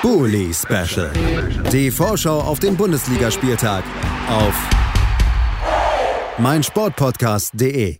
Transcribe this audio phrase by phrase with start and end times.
[0.00, 1.12] Bully Special.
[1.72, 3.82] Die Vorschau auf den Bundesligaspieltag
[4.28, 4.54] auf
[6.38, 7.98] meinsportpodcast.de.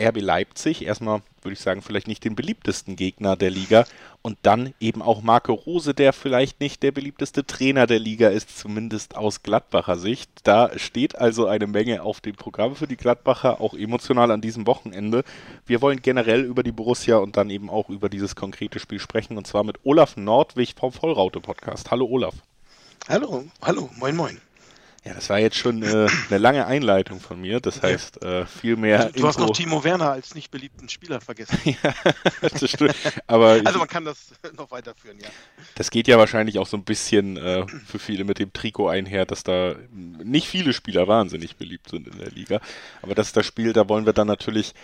[0.00, 3.84] RB Leipzig, erstmal würde ich sagen, vielleicht nicht den beliebtesten Gegner der Liga
[4.22, 8.56] und dann eben auch Marco Rose, der vielleicht nicht der beliebteste Trainer der Liga ist,
[8.58, 10.30] zumindest aus Gladbacher Sicht.
[10.44, 14.66] Da steht also eine Menge auf dem Programm für die Gladbacher, auch emotional an diesem
[14.66, 15.24] Wochenende.
[15.66, 19.36] Wir wollen generell über die Borussia und dann eben auch über dieses konkrete Spiel sprechen
[19.36, 21.90] und zwar mit Olaf Nordwig vom Vollraute Podcast.
[21.90, 22.34] Hallo Olaf.
[23.08, 24.47] Hallo, hallo, moin moin.
[25.04, 27.60] Ja, das war jetzt schon äh, eine lange Einleitung von mir.
[27.60, 29.06] Das heißt, äh, viel mehr.
[29.06, 31.58] Du, du hast noch Timo Werner als nicht beliebten Spieler vergessen.
[31.64, 31.94] ja,
[32.40, 32.94] das stimmt.
[33.26, 35.28] Aber also man kann das noch weiterführen, ja.
[35.76, 39.24] Das geht ja wahrscheinlich auch so ein bisschen äh, für viele mit dem Trikot einher,
[39.24, 42.60] dass da nicht viele Spieler wahnsinnig beliebt sind in der Liga.
[43.00, 44.74] Aber das ist das Spiel, da wollen wir dann natürlich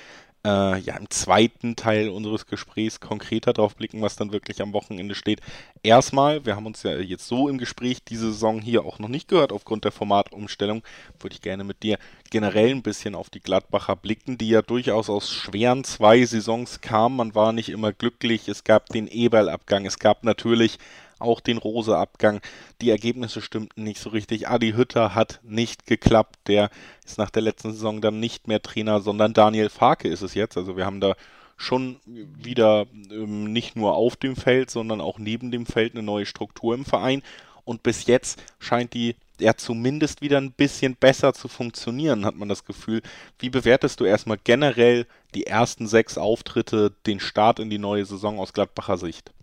[0.44, 5.14] äh, ja, im zweiten Teil unseres Gesprächs konkreter drauf blicken, was dann wirklich am Wochenende
[5.14, 5.40] steht.
[5.82, 9.28] Erstmal, wir haben uns ja jetzt so im Gespräch diese Saison hier auch noch nicht
[9.28, 10.82] gehört aufgrund der Formatumstellung,
[11.18, 11.98] würde ich gerne mit dir
[12.30, 17.16] generell ein bisschen auf die Gladbacher blicken, die ja durchaus aus schweren zwei Saisons kamen.
[17.16, 18.48] Man war nicht immer glücklich.
[18.48, 19.86] Es gab den Eberl-Abgang.
[19.86, 20.78] Es gab natürlich
[21.24, 22.40] auch den Rose-Abgang.
[22.80, 24.48] Die Ergebnisse stimmten nicht so richtig.
[24.48, 26.36] Adi Hütter hat nicht geklappt.
[26.46, 26.70] Der
[27.04, 30.56] ist nach der letzten Saison dann nicht mehr Trainer, sondern Daniel Farke ist es jetzt.
[30.56, 31.14] Also wir haben da
[31.56, 36.26] schon wieder ähm, nicht nur auf dem Feld, sondern auch neben dem Feld eine neue
[36.26, 37.22] Struktur im Verein.
[37.64, 42.48] Und bis jetzt scheint die ja zumindest wieder ein bisschen besser zu funktionieren, hat man
[42.48, 43.02] das Gefühl.
[43.38, 48.38] Wie bewertest du erstmal generell die ersten sechs Auftritte, den Start in die neue Saison
[48.38, 49.33] aus Gladbacher Sicht?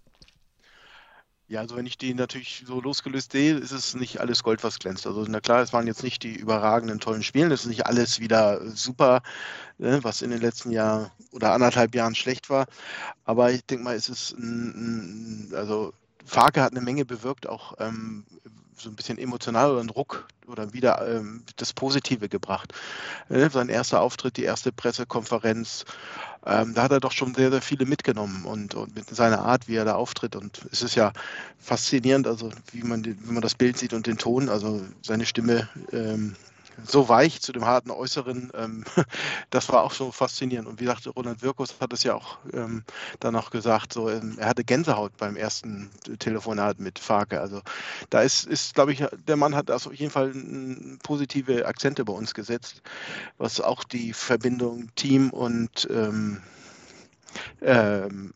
[1.51, 4.79] Ja, also wenn ich die natürlich so losgelöst sehe, ist es nicht alles Gold, was
[4.79, 5.05] glänzt.
[5.05, 8.21] Also na klar, es waren jetzt nicht die überragenden tollen Spiele, es ist nicht alles
[8.21, 9.21] wieder super,
[9.77, 12.67] ne, was in den letzten Jahren oder anderthalb Jahren schlecht war.
[13.25, 15.91] Aber ich denke mal, es ist ein, ein, also
[16.23, 18.25] Farke hat eine Menge bewirkt, auch ähm,
[18.81, 22.73] so ein bisschen emotional oder einen Ruck oder wieder ähm, das Positive gebracht.
[23.29, 25.85] Äh, sein erster Auftritt, die erste Pressekonferenz,
[26.45, 29.67] ähm, da hat er doch schon sehr, sehr viele mitgenommen und, und mit seiner Art,
[29.67, 30.35] wie er da auftritt.
[30.35, 31.13] Und es ist ja
[31.59, 35.69] faszinierend, also wie man, wie man das Bild sieht und den Ton, also seine Stimme
[35.91, 36.35] ähm,
[36.85, 38.83] so weich zu dem harten Äußeren, ähm,
[39.49, 40.67] das war auch so faszinierend.
[40.67, 42.83] Und wie sagte Roland Wirkus hat es ja auch ähm,
[43.19, 47.41] dann noch gesagt, so, ähm, er hatte Gänsehaut beim ersten Telefonat mit Farke.
[47.41, 47.61] Also
[48.09, 50.33] da ist, ist glaube ich, der Mann hat auf jeden Fall
[51.03, 52.81] positive Akzente bei uns gesetzt,
[53.37, 56.41] was auch die Verbindung Team und ähm,
[57.61, 58.33] ähm,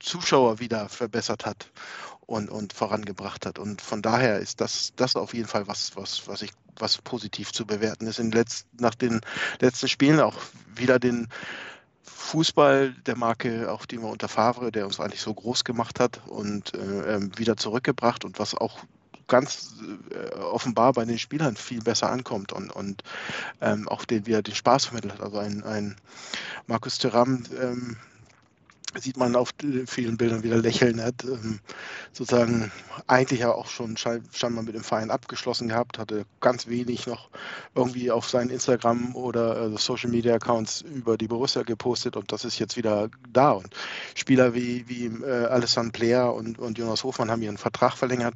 [0.00, 1.70] Zuschauer wieder verbessert hat
[2.26, 3.58] und, und vorangebracht hat.
[3.58, 7.52] Und von daher ist das, das auf jeden Fall was, was, was ich was positiv
[7.52, 8.18] zu bewerten ist.
[8.18, 9.20] In den letzten, nach den
[9.60, 10.38] letzten Spielen auch
[10.74, 11.28] wieder den
[12.02, 16.20] Fußball der Marke, auch die wir unter Favre, der uns eigentlich so groß gemacht hat
[16.26, 18.84] und äh, ähm, wieder zurückgebracht und was auch
[19.26, 19.74] ganz
[20.10, 23.02] äh, offenbar bei den Spielern viel besser ankommt und, und
[23.60, 25.22] ähm, auch den wieder den Spaß vermittelt hat.
[25.22, 25.96] Also ein, ein
[26.66, 27.96] Markus Thuram, ähm,
[28.98, 29.50] sieht man auf
[29.86, 31.02] vielen Bildern wieder lächeln.
[31.02, 31.60] Hat ähm,
[32.12, 32.70] sozusagen
[33.06, 37.30] eigentlich ja auch schon scheinbar mit dem Verein abgeschlossen gehabt, hatte ganz wenig noch
[37.74, 42.44] irgendwie auf seinen Instagram oder also Social Media Accounts über die Borussia gepostet und das
[42.44, 43.52] ist jetzt wieder da.
[43.52, 43.68] Und
[44.14, 48.34] Spieler wie, wie äh, Alessandro Player und, und Jonas Hofmann haben ihren Vertrag verlängert.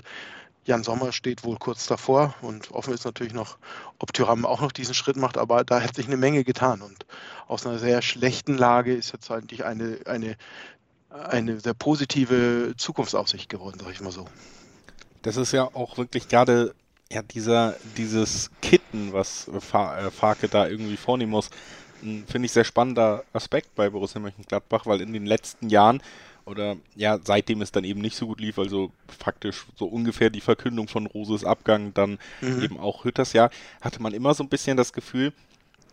[0.69, 3.57] Jan Sommer steht wohl kurz davor und offen ist natürlich noch,
[3.99, 7.07] ob Tyram auch noch diesen Schritt macht, aber da hat sich eine Menge getan und
[7.47, 10.37] aus einer sehr schlechten Lage ist jetzt eigentlich eine, eine,
[11.09, 14.27] eine sehr positive Zukunftsaussicht geworden, sag ich mal so.
[15.23, 16.75] Das ist ja auch wirklich gerade
[17.11, 19.61] ja, dieser, dieses Kitten, was äh,
[20.11, 21.49] Farke da irgendwie vornehmen muss,
[22.03, 26.03] finde ich sehr spannender Aspekt bei Borussia Mönchengladbach, weil in den letzten Jahren
[26.49, 30.41] oder ja, seitdem es dann eben nicht so gut lief, also faktisch so ungefähr die
[30.41, 32.63] Verkündung von Roses Abgang, dann mhm.
[32.63, 33.51] eben auch Hütters Jahr,
[33.81, 35.33] hatte man immer so ein bisschen das Gefühl,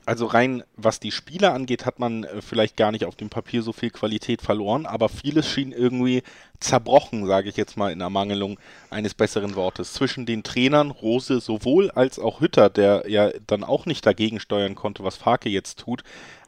[0.05, 3.63] also rein was die Spieler angeht, hat man äh, vielleicht gar nicht auf dem Papier
[3.63, 6.21] so viel Qualität verloren, aber vieles schien irgendwie
[6.59, 8.59] zerbrochen, sage ich jetzt mal in Ermangelung
[8.89, 9.93] eines besseren Wortes.
[9.93, 14.75] Zwischen den Trainern Rose sowohl als auch Hütter, der ja dann auch nicht dagegen steuern
[14.75, 16.03] konnte, was Farke jetzt tut,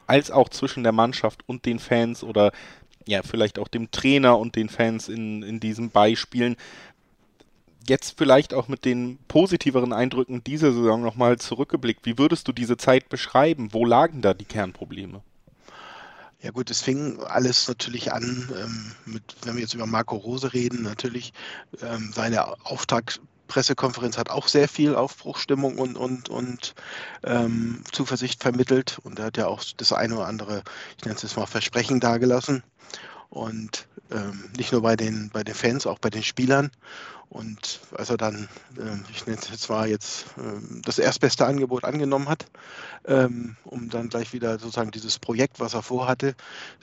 [0.06, 2.52] als auch zwischen der Mannschaft und den Fans oder
[3.08, 6.56] ja, vielleicht auch dem Trainer und den Fans in, in diesen Beispielen
[7.88, 12.76] jetzt vielleicht auch mit den positiveren Eindrücken dieser Saison nochmal zurückgeblickt, wie würdest du diese
[12.76, 13.72] Zeit beschreiben?
[13.72, 15.22] Wo lagen da die Kernprobleme?
[16.42, 20.52] Ja gut, es fing alles natürlich an, ähm, mit, wenn wir jetzt über Marco Rose
[20.52, 21.32] reden, natürlich
[21.80, 22.54] ähm, seine
[23.48, 26.74] Auftaktpressekonferenz hat auch sehr viel Aufbruchstimmung und, und, und
[27.24, 28.98] ähm, Zuversicht vermittelt.
[29.02, 30.62] Und er hat ja auch das eine oder andere,
[30.98, 32.62] ich nenne es jetzt mal Versprechen dargelassen.
[33.30, 36.70] Und ähm, nicht nur bei den, bei den Fans, auch bei den Spielern.
[37.30, 38.48] Und als er dann,
[38.78, 42.46] äh, ich nenne es zwar jetzt, äh, das erstbeste Angebot angenommen hat,
[43.06, 46.34] ähm, um dann gleich wieder sozusagen dieses Projekt, was er vorhatte,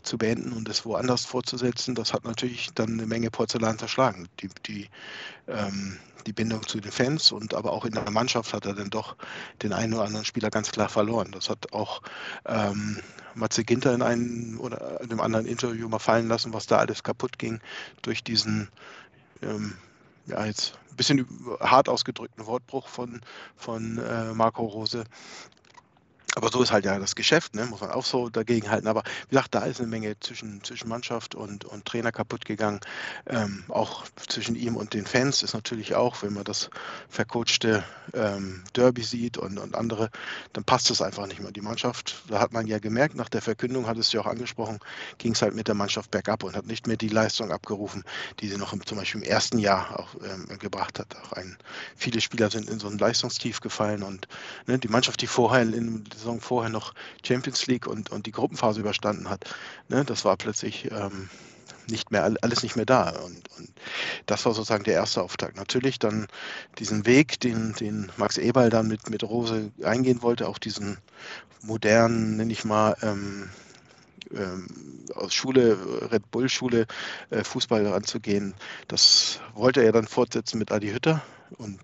[0.04, 4.28] zu beenden und es woanders fortzusetzen, das hat natürlich dann eine Menge Porzellan zerschlagen.
[4.40, 4.90] Die, die,
[5.48, 5.98] ähm,
[6.28, 9.16] die Bindung zu den Fans und aber auch in der Mannschaft hat er dann doch
[9.64, 11.32] den einen oder anderen Spieler ganz klar verloren.
[11.32, 12.04] Das hat auch
[12.46, 13.00] ähm,
[13.34, 17.04] Matze Ginter in einem oder in einem anderen Interview mal fallen lassen, was da alles
[17.04, 17.60] kaputt ging
[18.04, 18.70] durch diesen
[19.42, 19.74] ähm,
[20.28, 21.28] ja, jetzt ein bisschen
[21.60, 23.22] hart ausgedrückten Wortbruch von,
[23.56, 25.04] von äh, Marco Rose.
[26.36, 27.66] Aber so ist halt ja das Geschäft, ne?
[27.66, 28.88] muss man auch so dagegen halten.
[28.88, 32.82] Aber wie gesagt, da ist eine Menge zwischen, zwischen Mannschaft und, und Trainer kaputt gegangen.
[33.26, 36.70] Ähm, auch zwischen ihm und den Fans ist natürlich auch, wenn man das
[37.10, 37.84] vercoachte
[38.14, 40.10] ähm, Derby sieht und, und andere,
[40.52, 41.52] dann passt es einfach nicht mehr.
[41.52, 44.80] Die Mannschaft, da hat man ja gemerkt, nach der Verkündung, hat es ja auch angesprochen,
[45.18, 48.04] ging es halt mit der Mannschaft bergab und hat nicht mehr die Leistung abgerufen,
[48.42, 51.16] die sie noch im, zum Beispiel im ersten Jahr auch ähm, gebracht hat.
[51.24, 51.58] Auch ein,
[51.96, 54.28] viele Spieler sind in so ein Leistungstief gefallen und
[54.68, 56.94] ne, die Mannschaft, die vorher in Saison vorher noch
[57.24, 59.46] Champions League und, und die Gruppenphase überstanden hat.
[59.90, 61.30] Ne, das war plötzlich ähm,
[61.88, 63.10] nicht mehr alles nicht mehr da.
[63.10, 63.70] Und, und,
[64.26, 65.56] das war sozusagen der erste Auftakt.
[65.56, 66.28] Natürlich dann
[66.80, 70.98] diesen Weg, den, den Max Eberl dann mit, mit Rose eingehen wollte, auch diesen
[71.62, 73.50] modernen, nenne ich mal, ähm,
[74.36, 74.68] ähm,
[75.14, 75.78] aus Schule,
[76.12, 76.88] Red Bull Schule,
[77.30, 78.56] äh, Fußball anzugehen.
[78.88, 81.22] Das wollte er dann fortsetzen mit Adi Hütter.
[81.58, 81.80] Und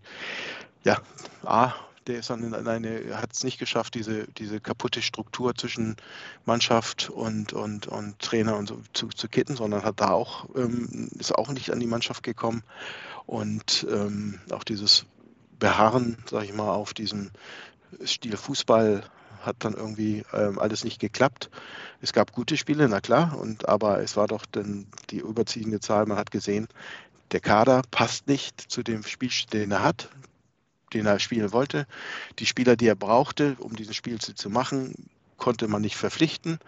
[0.84, 1.00] ja,
[1.44, 1.74] A,
[2.08, 5.96] der ist dann in hat es nicht geschafft, diese, diese kaputte Struktur zwischen
[6.46, 11.10] Mannschaft und, und, und Trainer und so zu, zu kitten, sondern hat da auch, ähm,
[11.20, 12.64] ist auch nicht an die Mannschaft gekommen.
[13.26, 15.06] Und ähm, auch dieses
[15.60, 17.32] Beharren, sage ich mal, auf diesem
[18.04, 19.04] Stil Fußball
[19.42, 21.50] hat dann irgendwie ähm, alles nicht geklappt.
[22.02, 26.06] Es gab gute Spiele, na klar, und aber es war doch dann die überziehende Zahl,
[26.06, 26.68] man hat gesehen,
[27.32, 30.10] der Kader passt nicht zu dem Spielstil, den er hat
[30.94, 31.88] den er spielen wollte.
[32.40, 36.60] Die Spieler, die er brauchte, um dieses Spiel zu machen, konnte man nicht verpflichten.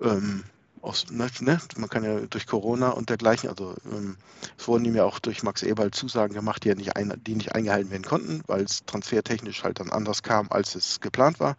[0.00, 0.44] Ähm,
[0.82, 4.16] aus, ne, ne, man kann ja durch Corona und dergleichen, also ähm,
[4.56, 7.54] es wurden ihm ja auch durch Max Eberl Zusagen gemacht, die, nicht ein, die nicht
[7.54, 11.56] eingehalten werden konnten, weil es transfertechnisch halt dann anders kam, als es geplant war.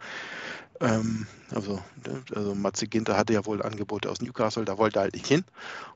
[0.79, 5.03] Ähm, also, ne, also Matze Ginter hatte ja wohl Angebote aus Newcastle, da wollte er
[5.03, 5.43] halt nicht hin.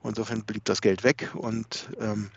[0.04, 2.30] insofern blieb das Geld weg und ähm,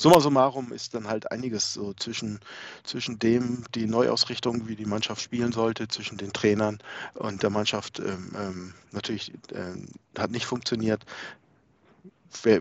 [0.00, 2.40] summa summarum ist dann halt einiges so zwischen,
[2.84, 6.78] zwischen dem, die Neuausrichtung, wie die Mannschaft spielen sollte, zwischen den Trainern
[7.14, 11.04] und der Mannschaft ähm, ähm, natürlich äh, hat nicht funktioniert.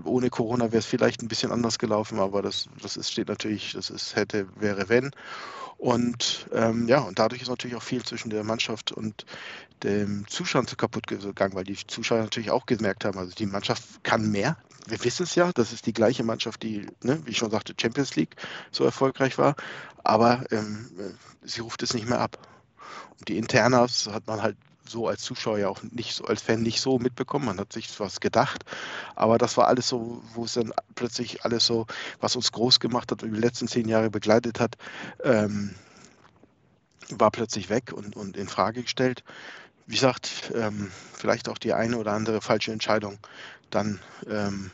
[0.04, 3.74] Ohne Corona wäre es vielleicht ein bisschen anders gelaufen, aber das, das ist, steht natürlich,
[3.74, 5.12] das ist hätte, wäre, wenn.
[5.78, 9.26] Und ähm, ja, und dadurch ist natürlich auch viel zwischen der Mannschaft und
[9.84, 14.30] dem Zuschauer kaputt gegangen, weil die Zuschauer natürlich auch gemerkt haben, also die Mannschaft kann
[14.30, 14.58] mehr,
[14.88, 17.74] wir wissen es ja, das ist die gleiche Mannschaft, die, ne, wie ich schon sagte,
[17.80, 18.36] Champions League
[18.72, 19.56] so erfolgreich war,
[20.04, 20.90] aber ähm,
[21.44, 22.38] sie ruft es nicht mehr ab.
[23.20, 24.58] Und die Internas hat man halt
[24.88, 27.46] so als Zuschauer ja auch nicht so, als Fan nicht so mitbekommen.
[27.46, 28.66] Man hat sich was gedacht,
[29.16, 31.86] aber das war alles so, wo es dann plötzlich alles so,
[32.20, 34.78] was uns groß gemacht hat, über die letzten zehn Jahre begleitet hat,
[35.24, 35.76] ähm,
[37.12, 39.24] war plötzlich weg und, und in Frage gestellt.
[39.90, 43.18] Wie gesagt, ähm, vielleicht auch die eine oder andere falsche Entscheidung
[43.72, 44.70] dann ähm,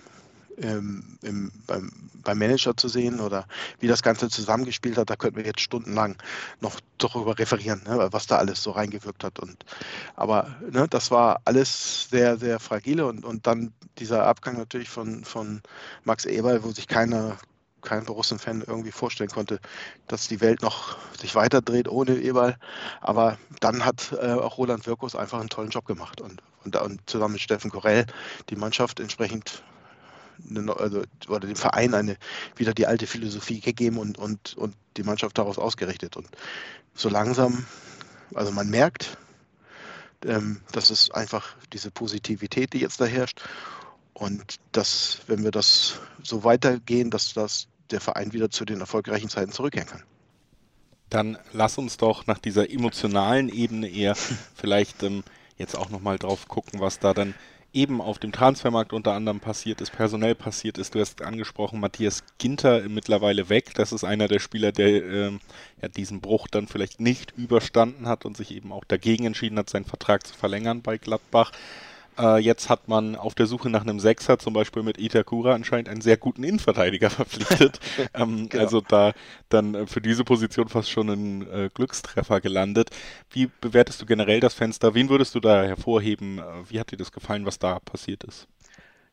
[0.57, 3.48] ähm, im, beim, beim, Manager zu sehen oder
[3.79, 6.17] wie das Ganze zusammengespielt hat, da könnten wir jetzt stundenlang
[6.60, 9.39] noch darüber referieren, ne, was da alles so reingewirkt hat.
[9.39, 9.63] Und,
[10.17, 15.24] aber ne, das war alles sehr, sehr fragile und, und dann dieser Abgang natürlich von,
[15.24, 15.62] von
[16.03, 17.38] Max Eberl, wo sich keiner
[17.85, 19.59] kein Borussen-Fan irgendwie vorstellen konnte,
[20.07, 22.57] dass die Welt noch sich weiterdreht ohne Eberl.
[23.01, 27.09] Aber dann hat äh, auch Roland Wirkus einfach einen tollen Job gemacht und, und, und
[27.09, 28.05] zusammen mit Steffen Korell
[28.49, 29.63] die Mannschaft entsprechend
[30.49, 32.17] eine, also, oder dem Verein eine
[32.55, 36.17] wieder die alte Philosophie gegeben und, und, und die Mannschaft daraus ausgerichtet.
[36.17, 36.27] Und
[36.93, 37.65] so langsam,
[38.33, 39.17] also man merkt,
[40.25, 43.41] ähm, das ist einfach diese Positivität, die jetzt da herrscht.
[44.13, 49.29] Und dass, wenn wir das so weitergehen, dass das der Verein wieder zu den erfolgreichen
[49.29, 50.03] Zeiten zurückkehren kann.
[51.09, 54.15] Dann lass uns doch nach dieser emotionalen Ebene eher
[54.55, 55.23] vielleicht ähm,
[55.57, 57.35] jetzt auch nochmal drauf gucken, was da dann
[57.75, 60.95] eben auf dem Transfermarkt unter anderem passiert ist, personell passiert ist.
[60.95, 63.73] Du hast angesprochen, Matthias Ginter mittlerweile weg.
[63.75, 65.31] Das ist einer der Spieler, der äh,
[65.81, 69.69] ja, diesen Bruch dann vielleicht nicht überstanden hat und sich eben auch dagegen entschieden hat,
[69.69, 71.51] seinen Vertrag zu verlängern bei Gladbach.
[72.17, 75.89] Äh, jetzt hat man auf der Suche nach einem Sechser, zum Beispiel mit Itakura, anscheinend
[75.89, 77.79] einen sehr guten Innenverteidiger verpflichtet.
[78.13, 78.63] ähm, genau.
[78.63, 79.13] Also da
[79.50, 82.89] dann äh, für diese Position fast schon ein äh, Glückstreffer gelandet.
[83.29, 84.93] Wie bewertest du generell das Fenster?
[84.93, 86.39] Wen würdest du da hervorheben?
[86.39, 88.48] Äh, wie hat dir das gefallen, was da passiert ist?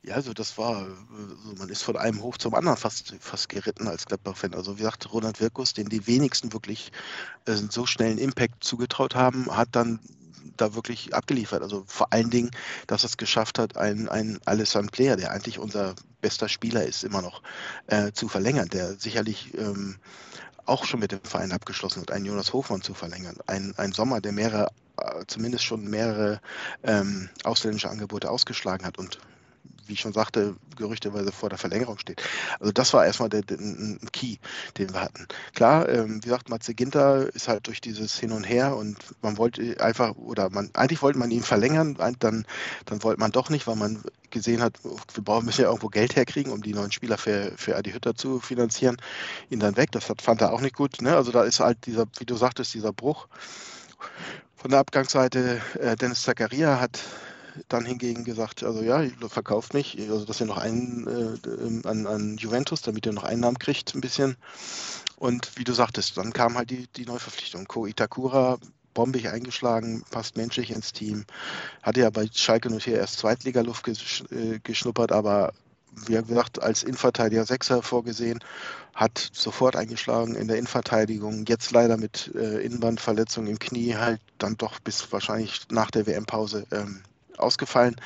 [0.05, 3.87] Ja, also das war, also man ist von einem hoch zum anderen fast, fast geritten
[3.87, 4.53] als Gladbach-Fan.
[4.55, 6.91] Also wie gesagt, Ronald Wirkus, den die wenigsten wirklich
[7.45, 10.01] äh, so schnellen Impact zugetraut haben, hat dann
[10.57, 11.63] da wirklich abgeliefert.
[11.63, 12.51] Also vor allen Dingen,
[12.87, 17.23] dass es geschafft hat, ein, ein Alessandro Player, der eigentlich unser bester Spieler ist, immer
[17.23, 17.43] noch
[17.87, 19.97] äh, zu verlängern, der sicherlich ähm,
[20.65, 23.37] auch schon mit dem Verein abgeschlossen hat, einen Jonas Hofmann zu verlängern.
[23.47, 24.69] Ein, ein Sommer, der mehrere,
[24.99, 26.41] äh, zumindest schon mehrere
[26.83, 29.19] ähm, ausländische Angebote ausgeschlagen hat und
[29.93, 32.23] wie ich schon sagte, gerüchteweise vor der Verlängerung steht.
[32.59, 34.37] Also das war erstmal der, der, ein Key,
[34.79, 35.29] den wir hatten.
[35.55, 39.37] Klar, ähm, wie gesagt, Matze Ginter ist halt durch dieses Hin und Her und man
[39.37, 42.47] wollte einfach, oder man eigentlich wollte man ihn verlängern, dann,
[42.87, 46.17] dann wollte man doch nicht, weil man gesehen hat, wir brauchen müssen ja irgendwo Geld
[46.17, 48.97] herkriegen, um die neuen Spieler für, für Adi Hütter zu finanzieren,
[49.51, 49.93] ihn dann weg.
[49.93, 51.03] Das hat, fand er auch nicht gut.
[51.03, 51.15] Ne?
[51.15, 53.29] Also da ist halt dieser, wie du sagtest, dieser Bruch.
[54.57, 57.01] Von der Abgangsseite, äh, Dennis Zakaria hat
[57.69, 62.37] dann hingegen gesagt, also ja, verkauft mich, also dass ihr noch einen äh, an, an
[62.37, 64.37] Juventus, damit ihr noch Einnahmen kriegt, ein bisschen.
[65.17, 67.67] Und wie du sagtest, dann kam halt die, die Neuverpflichtung.
[67.67, 68.59] Ko Itakura,
[68.95, 71.25] bombig eingeschlagen, passt menschlich ins Team.
[71.83, 75.53] Hatte ja bei Schalke nur hier erst Zweitligaluft gesch äh, geschnuppert, aber
[76.07, 78.41] wie gesagt, als Innenverteidiger Sechser vorgesehen,
[78.95, 81.45] hat sofort eingeschlagen in der Innenverteidigung.
[81.47, 86.67] Jetzt leider mit äh, Innenbandverletzung im Knie halt dann doch bis wahrscheinlich nach der WM-Pause
[86.73, 87.03] ähm,
[87.43, 87.97] ausgefallen.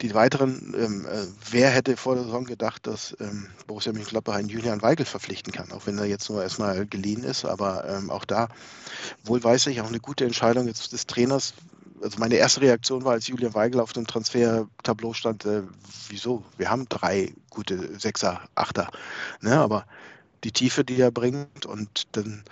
[0.00, 4.48] Die weiteren, ähm, äh, wer hätte vor der Saison gedacht, dass ähm, Borussia Mönchengladbach einen
[4.48, 8.24] Julian Weigel verpflichten kann, auch wenn er jetzt nur erstmal geliehen ist, aber ähm, auch
[8.24, 8.48] da
[9.24, 11.54] wohl weiß ich auch eine gute Entscheidung jetzt des Trainers.
[12.02, 15.62] Also meine erste Reaktion war, als Julian Weigel auf dem Transfertableau stand, äh,
[16.08, 16.42] wieso?
[16.58, 18.90] Wir haben drei gute Sechser, Achter,
[19.40, 19.56] ne?
[19.58, 19.86] aber
[20.42, 22.42] die Tiefe, die er bringt und dann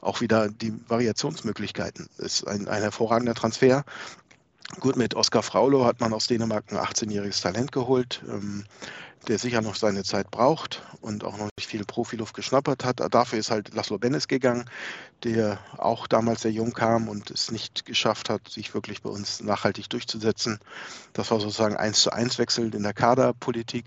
[0.00, 2.08] auch wieder die Variationsmöglichkeiten.
[2.18, 3.84] Ist ein, ein hervorragender Transfer.
[4.78, 8.64] Gut, mit Oskar Fraulo hat man aus Dänemark ein 18-jähriges Talent geholt, ähm,
[9.28, 13.00] der sicher noch seine Zeit braucht und auch noch nicht viel Profiluft geschnappert hat.
[13.12, 14.64] Dafür ist halt Laszlo Bennis gegangen,
[15.24, 19.42] der auch damals sehr jung kam und es nicht geschafft hat, sich wirklich bei uns
[19.42, 20.60] nachhaltig durchzusetzen.
[21.12, 23.84] Das war sozusagen eins zu eins Wechsel in der Kaderpolitik.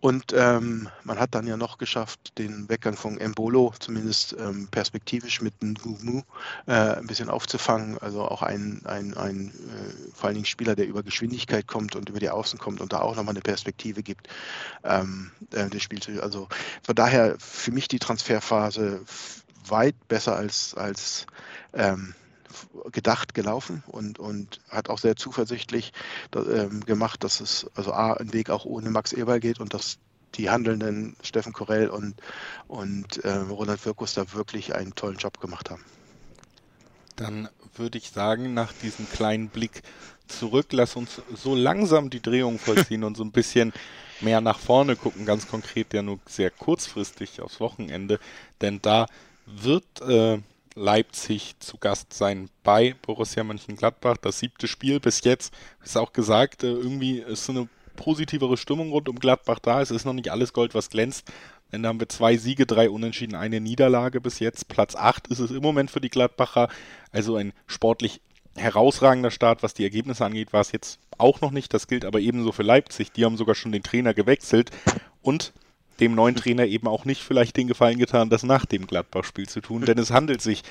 [0.00, 5.40] Und ähm, man hat dann ja noch geschafft, den Weggang von Embolo zumindest ähm, perspektivisch
[5.40, 6.22] mit einem Gumu
[6.66, 7.98] äh, ein bisschen aufzufangen.
[7.98, 12.08] Also auch ein, ein, ein äh, vor allen Dingen Spieler, der über Geschwindigkeit kommt und
[12.08, 14.28] über die Außen kommt und da auch nochmal eine Perspektive gibt.
[14.84, 16.08] Ähm, äh, des Spiels.
[16.20, 16.48] Also
[16.82, 19.02] von daher für mich die Transferphase
[19.66, 21.26] weit besser als, als
[21.72, 22.14] ähm,
[22.92, 25.92] gedacht gelaufen und, und hat auch sehr zuversichtlich
[26.34, 29.98] ähm, gemacht, dass es also A, ein Weg auch ohne Max Eberl geht und dass
[30.34, 32.14] die handelnden Steffen Korell und,
[32.66, 35.84] und äh, Ronald Wirkus da wirklich einen tollen Job gemacht haben.
[37.16, 39.82] Dann würde ich sagen, nach diesem kleinen Blick
[40.28, 43.72] zurück, lass uns so langsam die Drehung vollziehen und so ein bisschen
[44.20, 48.20] mehr nach vorne gucken, ganz konkret ja nur sehr kurzfristig aufs Wochenende,
[48.60, 49.06] denn da
[49.46, 50.38] wird äh,
[50.78, 54.16] Leipzig zu Gast sein bei Borussia Mönchengladbach.
[54.16, 55.52] Das siebte Spiel bis jetzt,
[55.84, 59.82] ist auch gesagt, äh, irgendwie ist so eine positivere Stimmung rund um Gladbach da.
[59.82, 61.30] Es ist noch nicht alles Gold, was glänzt.
[61.72, 64.68] Denn da haben wir zwei Siege, drei Unentschieden, eine Niederlage bis jetzt.
[64.68, 66.68] Platz 8 ist es im Moment für die Gladbacher.
[67.12, 68.20] Also ein sportlich
[68.56, 71.74] herausragender Start, was die Ergebnisse angeht, war es jetzt auch noch nicht.
[71.74, 73.12] Das gilt aber ebenso für Leipzig.
[73.12, 74.70] Die haben sogar schon den Trainer gewechselt.
[75.20, 75.52] Und
[76.00, 79.60] dem neuen Trainer eben auch nicht vielleicht den Gefallen getan, das nach dem Gladbach-Spiel zu
[79.60, 80.62] tun, denn es handelt sich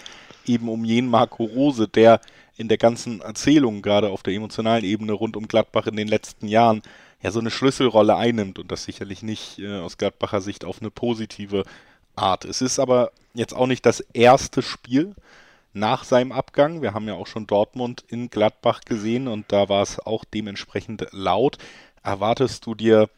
[0.46, 2.22] eben um jenen Marco Rose, der
[2.56, 6.48] in der ganzen Erzählung, gerade auf der emotionalen Ebene rund um Gladbach in den letzten
[6.48, 6.82] Jahren,
[7.22, 10.92] ja so eine Schlüsselrolle einnimmt und das sicherlich nicht äh, aus Gladbacher Sicht auf eine
[10.92, 11.64] positive
[12.16, 12.46] Art.
[12.46, 15.16] Es ist aber jetzt auch nicht das erste Spiel
[15.74, 16.82] nach seinem Abgang.
[16.82, 21.08] Wir haben ja auch schon Dortmund in Gladbach gesehen und da war es auch dementsprechend
[21.12, 21.58] laut.
[22.04, 23.10] Erwartest du dir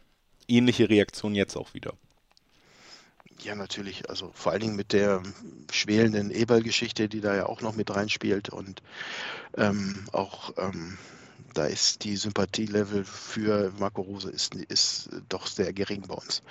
[0.50, 1.94] ähnliche Reaktionen jetzt auch wieder?
[3.42, 4.10] Ja, natürlich.
[4.10, 5.24] Also vor allen Dingen mit der
[5.72, 8.82] schwelenden Eberl-Geschichte, die da ja auch noch mit reinspielt und
[9.56, 10.98] ähm, auch ähm,
[11.54, 16.44] da ist die Sympathielevel für Marco Rose ist, ist doch sehr gering bei uns.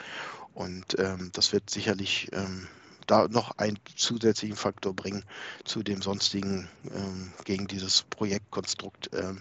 [0.55, 2.67] Und ähm, das wird sicherlich ähm,
[3.09, 5.25] da noch einen zusätzlichen Faktor bringen
[5.65, 9.41] zu dem sonstigen ähm, gegen dieses Projektkonstrukt, ähm,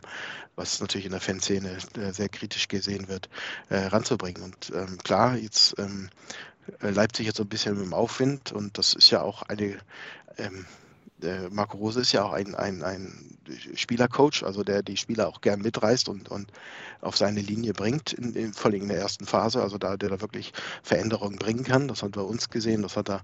[0.55, 3.29] was natürlich in der Fanszene äh, sehr kritisch gesehen wird,
[3.69, 4.41] äh, ranzubringen.
[4.41, 6.09] Und ähm, klar, jetzt ähm,
[6.81, 9.77] äh, Leipzig jetzt so ein bisschen im Aufwind und das ist ja auch eine
[10.37, 10.65] ähm,
[11.49, 13.37] Marco Rose ist ja auch ein, ein, ein
[13.75, 16.51] Spielercoach, also der die Spieler auch gern mitreißt und, und
[17.01, 20.09] auf seine Linie bringt, in, in, vor allem in der ersten Phase, also da der
[20.09, 21.87] da wirklich Veränderungen bringen kann.
[21.87, 23.21] Das hat bei uns gesehen, das hat er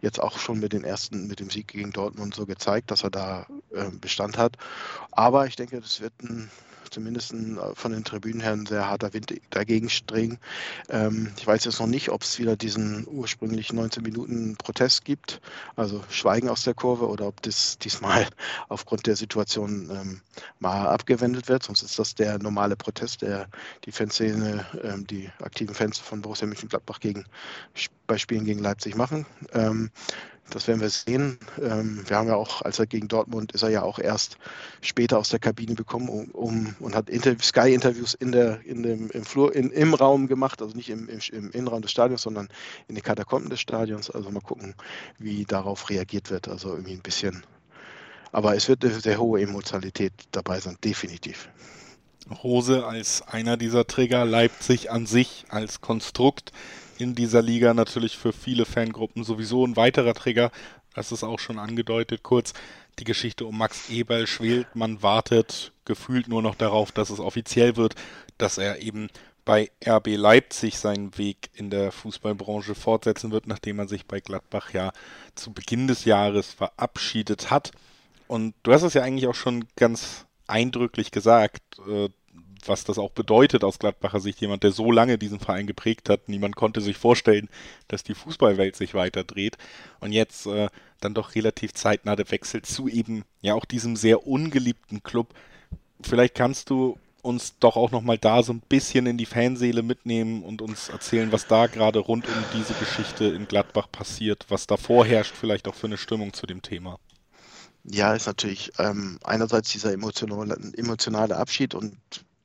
[0.00, 3.10] jetzt auch schon mit den ersten, mit dem Sieg gegen Dortmund so gezeigt, dass er
[3.10, 4.56] da äh, Bestand hat.
[5.10, 6.50] Aber ich denke, das wird ein
[6.92, 10.38] zumindest äh, von den Tribünen her ein sehr harter Wind dagegen streng.
[10.88, 15.40] Ähm, ich weiß jetzt noch nicht, ob es wieder diesen ursprünglich 19 Minuten Protest gibt,
[15.76, 18.26] also Schweigen aus der Kurve, oder ob das diesmal
[18.68, 20.20] aufgrund der Situation ähm,
[20.60, 21.62] mal abgewendet wird.
[21.62, 23.48] Sonst ist das der normale Protest, der
[23.84, 27.24] die Fanszene, ähm, die aktiven Fans von Borussia Mönchengladbach gegen,
[28.06, 29.26] bei Spielen gegen Leipzig machen.
[30.52, 31.38] Das werden wir sehen.
[31.60, 34.36] Ähm, wir haben ja auch, als er gegen Dortmund ist er ja auch erst
[34.82, 37.10] später aus der Kabine gekommen um, um und hat
[37.42, 41.20] Sky-Interviews in der, in dem, im, Flur, in, im Raum gemacht, also nicht im, im,
[41.32, 42.48] im Innenraum des Stadions, sondern
[42.88, 44.10] in den Katakomben des Stadions.
[44.10, 44.74] Also mal gucken,
[45.18, 46.48] wie darauf reagiert wird.
[46.48, 47.44] Also irgendwie ein bisschen.
[48.30, 51.48] Aber es wird eine sehr hohe Emotionalität dabei sein, definitiv.
[52.42, 56.52] Rose als einer dieser Trigger, Leipzig an sich als Konstrukt
[57.02, 60.50] in dieser Liga natürlich für viele Fangruppen sowieso ein weiterer Trigger.
[60.94, 62.52] Das ist auch schon angedeutet kurz.
[62.98, 67.76] Die Geschichte um Max Eberl schwelt, man wartet gefühlt nur noch darauf, dass es offiziell
[67.76, 67.94] wird,
[68.38, 69.08] dass er eben
[69.44, 74.72] bei RB Leipzig seinen Weg in der Fußballbranche fortsetzen wird, nachdem er sich bei Gladbach
[74.72, 74.92] ja
[75.34, 77.72] zu Beginn des Jahres verabschiedet hat.
[78.28, 82.08] Und du hast es ja eigentlich auch schon ganz eindrücklich gesagt, äh,
[82.68, 86.28] was das auch bedeutet aus Gladbacher Sicht, jemand, der so lange diesen Verein geprägt hat.
[86.28, 87.48] Niemand konnte sich vorstellen,
[87.88, 89.56] dass die Fußballwelt sich weiter dreht.
[90.00, 90.68] Und jetzt äh,
[91.00, 95.34] dann doch relativ zeitnah der Wechsel zu eben ja auch diesem sehr ungeliebten Club.
[96.02, 100.42] Vielleicht kannst du uns doch auch nochmal da so ein bisschen in die Fanseele mitnehmen
[100.42, 104.76] und uns erzählen, was da gerade rund um diese Geschichte in Gladbach passiert, was da
[104.76, 106.98] vorherrscht, vielleicht auch für eine Stimmung zu dem Thema.
[107.84, 111.96] Ja, ist natürlich ähm, einerseits dieser emotionale, emotionale Abschied und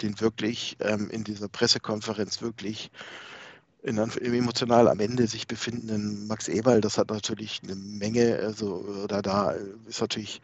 [0.02, 2.92] den wirklich ähm, in dieser Pressekonferenz wirklich
[3.84, 9.22] in, emotional am Ende sich befindenden Max Eberl, das hat natürlich eine Menge, also oder
[9.22, 9.52] da
[9.88, 10.42] ist natürlich,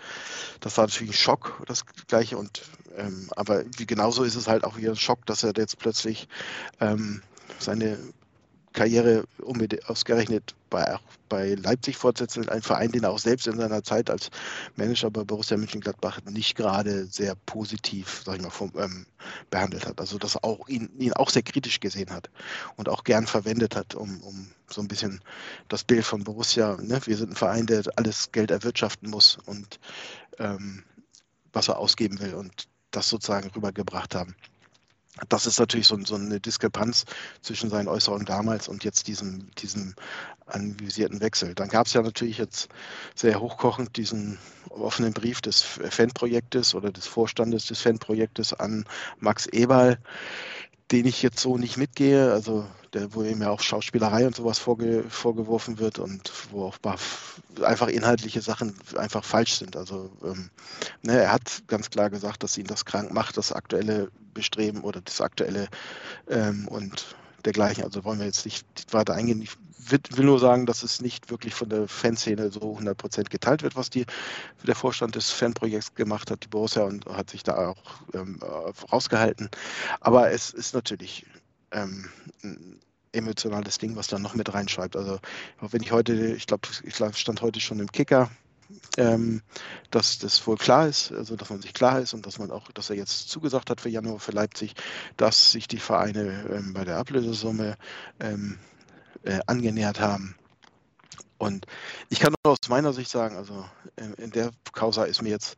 [0.62, 2.38] das war natürlich ein Schock, das gleiche.
[2.38, 2.62] Und
[2.96, 6.28] ähm, aber wie genauso ist es halt auch wieder ein Schock, dass er jetzt plötzlich
[6.80, 7.22] ähm,
[7.60, 7.98] seine
[8.74, 9.26] Karriere
[9.86, 10.98] ausgerechnet bei,
[11.30, 14.30] bei Leipzig fortsetzen, ein Verein, den er auch selbst in seiner Zeit als
[14.76, 19.06] Manager bei Borussia Mönchengladbach nicht gerade sehr positiv, sag ich mal, vom, ähm,
[19.52, 20.00] behandelt hat.
[20.00, 22.30] Also dass auch ihn, ihn auch sehr kritisch gesehen hat
[22.76, 25.22] und auch gern verwendet hat, um, um so ein bisschen
[25.68, 27.00] das Bild von Borussia, ne?
[27.06, 29.80] wir sind ein Verein, der alles Geld erwirtschaften muss und
[30.40, 30.84] ähm,
[31.54, 34.36] was er ausgeben will und das sozusagen rübergebracht haben
[35.30, 37.06] das ist natürlich so, so, eine Diskrepanz
[37.42, 39.94] zwischen seinen Äußerungen damals und jetzt diesem, diesem
[40.48, 41.54] anvisierten Wechsel.
[41.54, 42.70] Dann gab es ja natürlich jetzt
[43.16, 48.86] sehr hochkochend diesen offenen Brief des Fanprojektes oder des Vorstandes des Fanprojektes an
[49.20, 50.00] Max Eberl,
[50.94, 54.60] den ich jetzt so nicht mitgehe, also der, wo ihm ja auch Schauspielerei und sowas
[54.60, 56.78] vorge, vorgeworfen wird und wo auch
[57.64, 59.76] einfach inhaltliche Sachen einfach falsch sind.
[59.76, 60.52] Also ähm,
[61.02, 65.02] ne, er hat ganz klar gesagt, dass ihn das krank macht, das aktuelle Bestreben oder
[65.02, 65.68] das aktuelle
[66.30, 67.84] ähm, und dergleichen.
[67.84, 69.42] Also wollen wir jetzt nicht weiter eingehen.
[69.42, 69.58] Ich
[69.92, 73.90] will nur sagen, dass es nicht wirklich von der Fanszene so 100% geteilt wird, was
[73.90, 74.06] die,
[74.66, 78.40] der Vorstand des Fanprojekts gemacht hat, die Borussia, und hat sich da auch ähm,
[78.92, 79.50] rausgehalten.
[80.00, 81.26] Aber es ist natürlich
[81.72, 82.10] ähm,
[82.44, 82.80] ein
[83.12, 84.96] emotionales Ding, was da noch mit reinschreibt.
[84.96, 85.20] Also
[85.60, 88.30] wenn ich heute, ich glaube, ich stand heute schon im Kicker,
[88.98, 89.42] ähm,
[89.92, 92.72] dass das wohl klar ist, also dass man sich klar ist und dass man auch,
[92.72, 94.74] dass er jetzt zugesagt hat für Januar für Leipzig,
[95.18, 97.78] dass sich die Vereine ähm, bei der Ablösesumme
[98.20, 98.58] ähm,
[99.24, 100.36] äh, angenähert haben.
[101.38, 101.66] Und
[102.10, 103.66] ich kann nur aus meiner Sicht sagen, also
[103.98, 105.58] in, in der Causa ist mir jetzt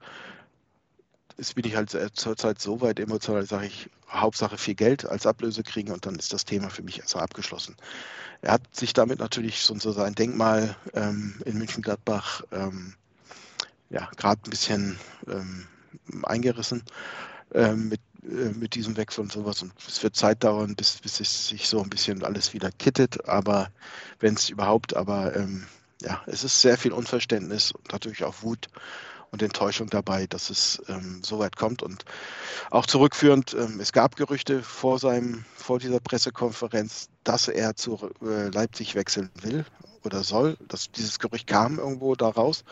[1.37, 5.63] ist, bin ich halt zurzeit so weit emotional, sage ich, Hauptsache viel Geld als Ablöse
[5.63, 7.75] kriegen und dann ist das Thema für mich erstmal abgeschlossen.
[8.41, 12.93] Er hat sich damit natürlich so sein Denkmal ähm, in München-Gladbach ähm,
[13.89, 15.67] ja, gerade ein bisschen ähm,
[16.23, 16.83] eingerissen
[17.53, 19.61] ähm, mit, äh, mit diesem Wechsel und sowas.
[19.61, 23.27] Und es wird Zeit dauern, bis, bis es sich so ein bisschen alles wieder kittet,
[23.27, 23.69] aber
[24.19, 25.67] wenn es überhaupt, aber ähm,
[26.01, 28.67] ja, es ist sehr viel Unverständnis und natürlich auch Wut
[29.31, 31.83] und Enttäuschung dabei, dass es ähm, so weit kommt.
[31.83, 32.05] Und
[32.71, 38.49] auch zurückführend, ähm, es gab Gerüchte vor, seinem, vor dieser Pressekonferenz, dass er zu äh,
[38.49, 39.65] Leipzig wechseln will
[40.05, 40.57] oder soll.
[40.67, 42.63] Dass dieses Gerücht kam irgendwo daraus.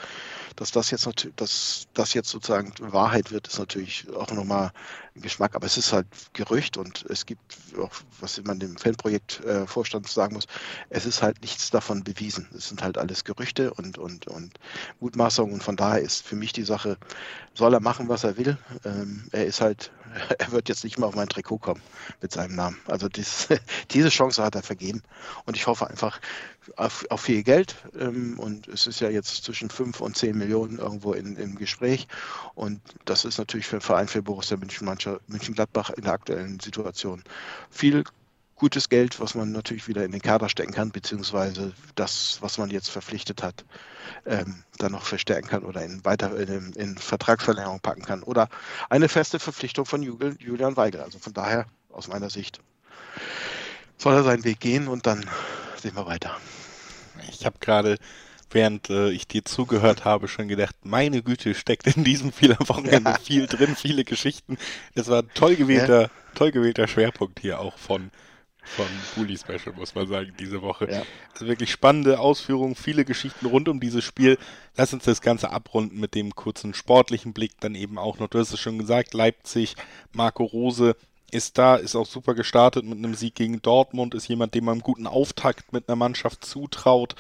[0.56, 4.72] Dass das jetzt natürlich, dass das jetzt sozusagen Wahrheit wird, ist natürlich auch nochmal
[5.16, 5.56] ein Geschmack.
[5.56, 7.42] Aber es ist halt Gerücht und es gibt
[7.80, 10.48] auch, was man dem Fanprojekt-Vorstand äh, sagen muss,
[10.90, 12.48] es ist halt nichts davon bewiesen.
[12.56, 14.60] Es sind halt alles Gerüchte und, und, und
[15.00, 15.54] Mutmaßungen.
[15.54, 16.98] Und von daher ist für mich die Sache,
[17.54, 18.58] soll er machen, was er will.
[18.86, 19.92] Ähm, er ist halt,
[20.38, 21.82] er wird jetzt nicht mehr auf mein Trikot kommen
[22.22, 22.78] mit seinem Namen.
[22.88, 23.48] Also dies,
[23.92, 25.02] diese Chance hat er vergeben.
[25.46, 26.20] Und ich hoffe einfach
[26.76, 27.76] auf, auf viel Geld.
[27.98, 32.08] Ähm, und es ist ja jetzt zwischen 5 und 10 Millionen irgendwo in, im Gespräch.
[32.56, 37.24] Und das ist natürlich für den Verein für Borussia München-Gladbach in der aktuellen Situation
[37.70, 38.04] viel
[38.64, 42.70] gutes Geld, was man natürlich wieder in den Kader stecken kann, beziehungsweise das, was man
[42.70, 43.66] jetzt verpflichtet hat,
[44.26, 48.24] ähm, dann noch verstärken kann oder in, weiter, in, in Vertragsverlängerung packen kann.
[48.24, 48.48] Oder
[48.90, 51.02] eine feste Verpflichtung von Julian Weigel.
[51.02, 52.62] Also von daher, aus meiner Sicht,
[53.98, 55.30] soll er seinen Weg gehen und dann
[55.82, 56.38] sehen wir weiter.
[57.30, 57.98] Ich habe gerade
[58.50, 62.70] während äh, ich dir zugehört habe, schon gedacht, meine Güte, steckt in diesem viel am
[62.70, 63.18] Wochenende ja.
[63.22, 64.58] viel drin, viele Geschichten.
[64.96, 66.10] Es war ein toll gewählter, ja.
[66.36, 68.12] toll gewählter Schwerpunkt hier auch von
[68.64, 70.90] von Bully Special, muss man sagen, diese Woche.
[70.90, 71.04] Ja.
[71.34, 74.38] Also wirklich spannende Ausführungen, viele Geschichten rund um dieses Spiel.
[74.76, 78.28] Lass uns das Ganze abrunden mit dem kurzen sportlichen Blick dann eben auch noch.
[78.28, 79.76] Du hast es schon gesagt, Leipzig,
[80.14, 80.96] Marco Rose
[81.32, 84.74] ist da, ist auch super gestartet mit einem Sieg gegen Dortmund, ist jemand, dem man
[84.74, 87.16] einen guten Auftakt mit einer Mannschaft zutraut.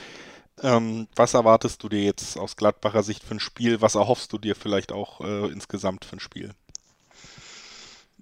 [0.61, 3.81] Ähm, was erwartest du dir jetzt aus Gladbacher Sicht für ein Spiel?
[3.81, 6.53] Was erhoffst du dir vielleicht auch äh, insgesamt für ein Spiel?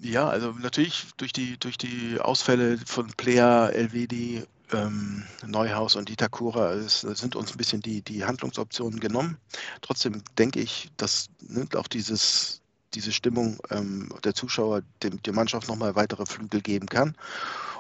[0.04, 6.72] Ja, also natürlich durch die, durch die Ausfälle von Player, Elvedi, ähm, Neuhaus und Itakura
[6.72, 9.38] ist, sind uns ein bisschen die, die Handlungsoptionen genommen.
[9.82, 12.62] Trotzdem denke ich, dass ne, auch dieses,
[12.96, 17.16] diese Stimmung ähm, der Zuschauer dem, der Mannschaft nochmal weitere Flügel geben kann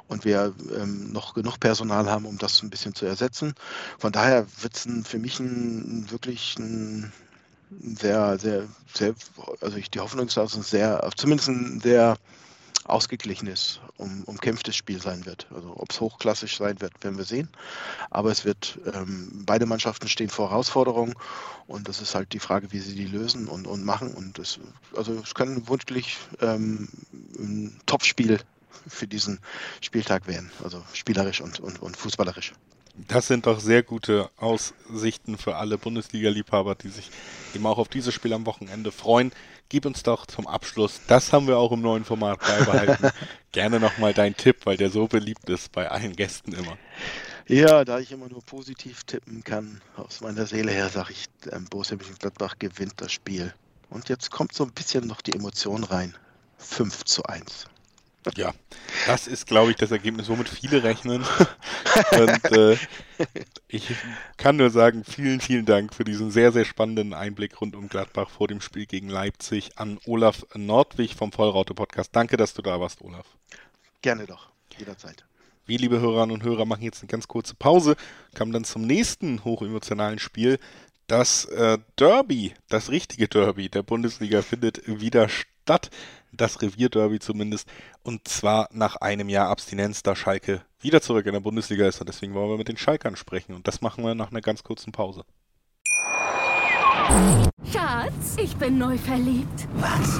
[0.08, 3.56] und wir ähm, noch genug Personal haben, um das ein bisschen zu ersetzen.
[3.98, 7.12] Von daher wird es für mich ein, wirklich ein
[7.80, 9.16] sehr, sehr, sehr,
[9.62, 12.18] also ich, die Hoffnung ist, dass es sehr, zumindest ein sehr
[12.86, 15.48] ausgeglichenes, um, umkämpftes Spiel sein wird.
[15.54, 17.48] Also ob es hochklassisch sein wird, werden wir sehen.
[18.10, 21.14] Aber es wird, ähm, beide Mannschaften stehen vor Herausforderungen
[21.68, 24.14] und das ist halt die Frage, wie sie die lösen und, und machen.
[24.14, 24.60] Und das,
[24.96, 26.90] also es kann wirklich ähm,
[27.40, 28.40] ein Topspiel
[28.88, 29.40] für diesen
[29.82, 30.52] Spieltag werden.
[30.64, 32.54] Also spielerisch und, und, und fußballerisch.
[33.08, 37.10] Das sind doch sehr gute Aussichten für alle Bundesliga-Liebhaber, die sich
[37.56, 39.32] eben auch auf dieses Spiel am Wochenende freuen.
[39.69, 43.10] Gib uns doch zum Abschluss, das haben wir auch im neuen Format beibehalten,
[43.54, 46.77] gerne nochmal dein Tipp, weil der so beliebt ist bei allen Gästen immer.
[47.47, 51.65] Ja, da ich immer nur positiv tippen kann, aus meiner Seele her sage ich, ähm,
[51.69, 53.54] Borussia Mönchengladbach gewinnt das Spiel.
[53.89, 56.15] Und jetzt kommt so ein bisschen noch die Emotion rein.
[56.58, 57.65] 5 zu 1.
[58.36, 58.54] Ja,
[59.08, 61.26] das ist, glaube ich, das Ergebnis, womit viele rechnen.
[62.12, 62.78] Und äh,
[63.68, 63.96] ich
[64.38, 68.30] kann nur sagen, vielen, vielen Dank für diesen sehr, sehr spannenden Einblick rund um Gladbach
[68.30, 72.16] vor dem Spiel gegen Leipzig an Olaf Nordwig vom Vollraute Podcast.
[72.16, 73.26] Danke, dass du da warst, Olaf.
[74.02, 75.26] Gerne doch, jederzeit.
[75.66, 77.96] Wir, liebe Hörerinnen und Hörer, machen jetzt eine ganz kurze Pause,
[78.38, 80.60] kommen dann zum nächsten hochemotionalen Spiel.
[81.08, 85.90] Das äh, Derby, das richtige Derby der Bundesliga findet wieder statt
[86.32, 87.67] das Revierderby zumindest.
[88.04, 92.00] Und zwar nach einem Jahr Abstinenz, da Schalke wieder zurück in der Bundesliga ist.
[92.00, 93.54] Und deswegen wollen wir mit den Schalkern sprechen.
[93.54, 95.24] Und das machen wir nach einer ganz kurzen Pause.
[97.72, 99.67] Schatz, ich bin neu verliebt.
[99.76, 100.20] Was?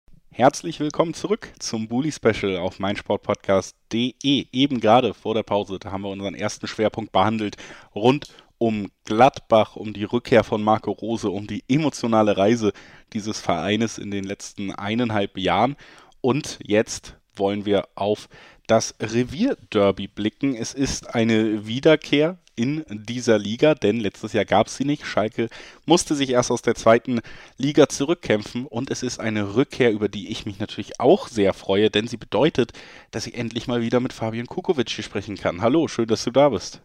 [0.33, 4.47] Herzlich willkommen zurück zum Bully Special auf meinsportpodcast.de.
[4.53, 7.57] Eben gerade vor der Pause, da haben wir unseren ersten Schwerpunkt behandelt
[7.93, 12.71] rund um Gladbach, um die Rückkehr von Marco Rose, um die emotionale Reise
[13.11, 15.75] dieses Vereines in den letzten eineinhalb Jahren.
[16.21, 18.29] Und jetzt wollen wir auf
[18.67, 20.55] das Revierderby blicken.
[20.55, 25.05] Es ist eine Wiederkehr in dieser Liga, denn letztes Jahr gab es sie nicht.
[25.05, 25.49] Schalke
[25.85, 27.21] musste sich erst aus der zweiten
[27.57, 31.89] Liga zurückkämpfen und es ist eine Rückkehr, über die ich mich natürlich auch sehr freue,
[31.89, 32.71] denn sie bedeutet,
[33.11, 35.61] dass ich endlich mal wieder mit Fabian Kukovic sprechen kann.
[35.61, 36.81] Hallo, schön, dass du da bist.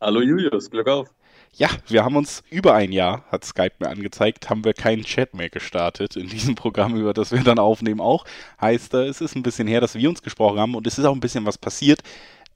[0.00, 1.08] Hallo Julius, Glück auf.
[1.54, 5.34] Ja, wir haben uns über ein Jahr, hat Skype mir angezeigt, haben wir keinen Chat
[5.34, 8.24] mehr gestartet in diesem Programm, über das wir dann aufnehmen auch.
[8.58, 11.04] Heißt, äh, es ist ein bisschen her, dass wir uns gesprochen haben und es ist
[11.04, 12.00] auch ein bisschen was passiert.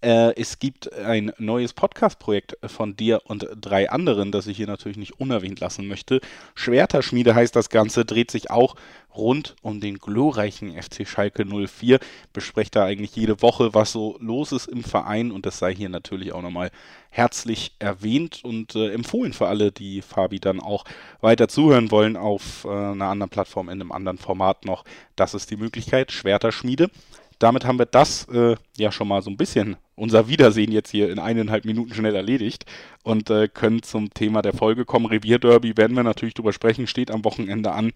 [0.07, 4.99] Äh, es gibt ein neues Podcast-Projekt von dir und drei anderen, das ich hier natürlich
[4.99, 6.21] nicht unerwähnt lassen möchte.
[6.55, 8.77] Schwerterschmiede heißt das Ganze, dreht sich auch
[9.17, 11.99] rund um den glorreichen FC Schalke 04.
[12.33, 15.89] Besprecht da eigentlich jede Woche, was so los ist im Verein und das sei hier
[15.89, 16.71] natürlich auch nochmal
[17.11, 20.85] herzlich erwähnt und äh, empfohlen für alle, die Fabi dann auch
[21.21, 24.85] weiter zuhören wollen auf äh, einer anderen Plattform in einem anderen Format noch.
[25.17, 26.91] Das ist die Möglichkeit, Schwerterschmiede
[27.39, 31.11] damit haben wir das äh, ja schon mal so ein bisschen unser Wiedersehen jetzt hier
[31.11, 32.67] in eineinhalb Minuten schnell erledigt
[33.03, 35.07] und äh, können zum Thema der Folge kommen.
[35.07, 37.93] Revierderby werden wir natürlich drüber sprechen, steht am Wochenende an,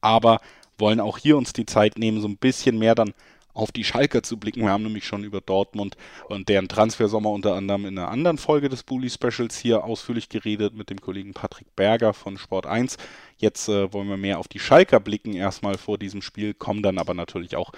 [0.00, 0.40] aber
[0.78, 3.14] wollen auch hier uns die Zeit nehmen, so ein bisschen mehr dann
[3.54, 4.62] auf die Schalker zu blicken.
[4.62, 5.96] Wir haben nämlich schon über Dortmund
[6.28, 10.74] und deren Transfersommer unter anderem in einer anderen Folge des Bully Specials hier ausführlich geredet
[10.74, 12.96] mit dem Kollegen Patrick Berger von Sport 1.
[13.36, 16.98] Jetzt äh, wollen wir mehr auf die Schalker blicken erstmal vor diesem Spiel, kommen dann
[16.98, 17.72] aber natürlich auch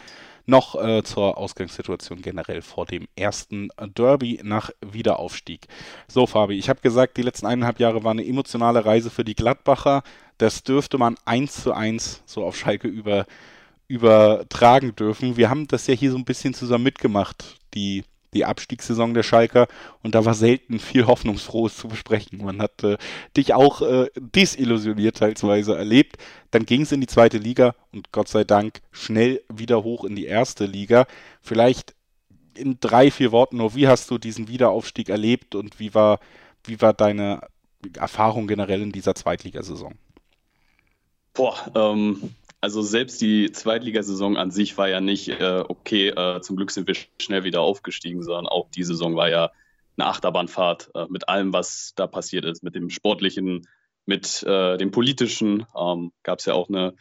[0.46, 5.66] noch äh, zur Ausgangssituation generell vor dem ersten Derby nach Wiederaufstieg.
[6.08, 9.34] So, Fabi, ich habe gesagt, die letzten eineinhalb Jahre waren eine emotionale Reise für die
[9.34, 10.02] Gladbacher.
[10.38, 13.26] Das dürfte man eins zu eins so auf Schalke über,
[13.88, 15.36] übertragen dürfen.
[15.36, 18.04] Wir haben das ja hier so ein bisschen zusammen mitgemacht, die
[18.34, 19.68] die Abstiegssaison der Schalker
[20.02, 22.44] und da war selten viel Hoffnungsfrohes zu besprechen.
[22.44, 22.98] Man hat äh,
[23.36, 26.16] dich auch äh, desillusioniert teilweise erlebt.
[26.50, 30.16] Dann ging es in die zweite Liga und Gott sei Dank schnell wieder hoch in
[30.16, 31.06] die erste Liga.
[31.40, 31.94] Vielleicht
[32.56, 36.20] in drei, vier Worten nur, wie hast du diesen Wiederaufstieg erlebt und wie war,
[36.64, 37.40] wie war deine
[37.96, 39.94] Erfahrung generell in dieser Zweitligasaison?
[41.34, 46.56] Boah, ähm, also selbst die Zweitligasaison an sich war ja nicht äh, okay, äh, zum
[46.56, 49.50] Glück sind wir schnell wieder aufgestiegen, sondern auch die Saison war ja
[49.98, 53.68] eine Achterbahnfahrt äh, mit allem, was da passiert ist, mit dem sportlichen,
[54.06, 55.66] mit äh, dem politischen.
[55.78, 56.94] Ähm, Gab es ja auch eine,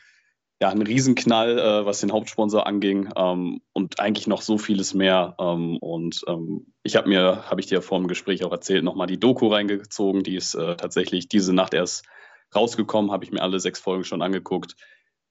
[0.61, 5.33] ja, einen Riesenknall, äh, was den Hauptsponsor anging ähm, und eigentlich noch so vieles mehr.
[5.39, 9.07] Ähm, und ähm, ich habe mir, habe ich dir vor dem Gespräch auch erzählt, nochmal
[9.07, 10.23] die Doku reingezogen.
[10.23, 12.03] Die ist äh, tatsächlich diese Nacht erst
[12.53, 14.75] rausgekommen, habe ich mir alle sechs Folgen schon angeguckt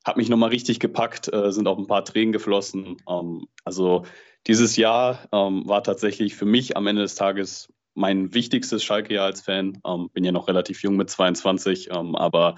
[0.04, 2.96] hat mich nochmal richtig gepackt, äh, sind auch ein paar Tränen geflossen.
[3.08, 4.04] Ähm, also
[4.46, 9.42] dieses Jahr ähm, war tatsächlich für mich am Ende des Tages mein wichtigstes Schalke-Jahr als
[9.42, 9.80] Fan.
[9.86, 12.56] Ähm, bin ja noch relativ jung mit 22, ähm, aber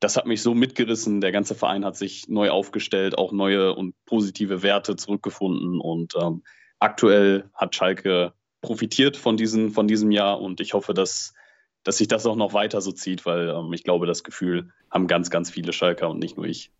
[0.00, 1.20] das hat mich so mitgerissen.
[1.20, 5.80] Der ganze Verein hat sich neu aufgestellt, auch neue und positive Werte zurückgefunden.
[5.80, 6.42] Und ähm,
[6.78, 11.32] aktuell hat Schalke profitiert von, diesen, von diesem Jahr und ich hoffe, dass
[11.84, 15.06] dass sich das auch noch weiter so zieht, weil ähm, ich glaube, das Gefühl haben
[15.06, 16.70] ganz, ganz viele Schalker und nicht nur ich.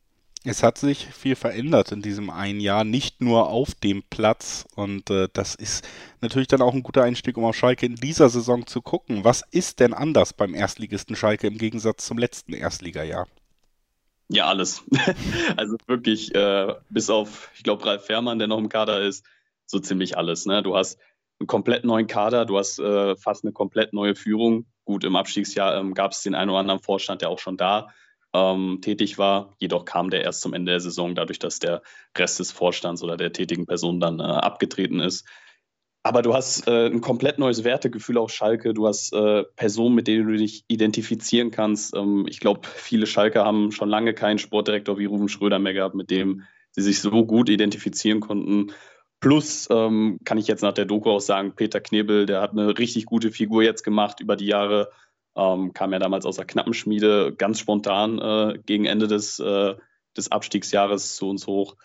[0.43, 4.67] Es hat sich viel verändert in diesem einen Jahr, nicht nur auf dem Platz.
[4.75, 5.87] Und äh, das ist
[6.23, 9.23] natürlich dann auch ein guter Einstieg, um auf Schalke in dieser Saison zu gucken.
[9.23, 13.27] Was ist denn anders beim Erstligisten Schalke im Gegensatz zum letzten Erstligajahr?
[14.29, 14.83] Ja, alles.
[15.59, 19.27] also wirklich, äh, bis auf, ich glaube, Ralf Fährmann, der noch im Kader ist,
[19.67, 20.47] so ziemlich alles.
[20.47, 20.63] Ne?
[20.63, 20.99] Du hast
[21.39, 24.67] einen komplett neuen Kader, du hast äh, fast eine komplett neue Führung.
[24.91, 27.95] Gut, im Abstiegsjahr ähm, gab es den einen oder anderen Vorstand, der auch schon da
[28.35, 29.55] ähm, tätig war.
[29.61, 31.83] Jedoch kam der erst zum Ende der Saison, dadurch, dass der
[32.19, 35.29] Rest des Vorstands oder der tätigen Person dann äh, abgetreten ist.
[36.03, 38.75] Aber du hast äh, ein komplett neues Wertegefühl auf Schalke.
[38.75, 41.95] Du hast äh, Personen, mit denen du dich identifizieren kannst.
[41.95, 45.95] Ähm, ich glaube, viele Schalke haben schon lange keinen Sportdirektor wie Ruben Schröder mehr gehabt,
[45.95, 48.73] mit dem sie sich so gut identifizieren konnten.
[49.21, 52.79] Plus ähm, kann ich jetzt nach der Doku auch sagen, Peter Knebel, der hat eine
[52.79, 54.91] richtig gute Figur jetzt gemacht über die Jahre.
[55.37, 59.75] Ähm, kam ja damals aus der Knappenschmiede ganz spontan äh, gegen Ende des, äh,
[60.17, 61.77] des Abstiegsjahres zu uns hoch.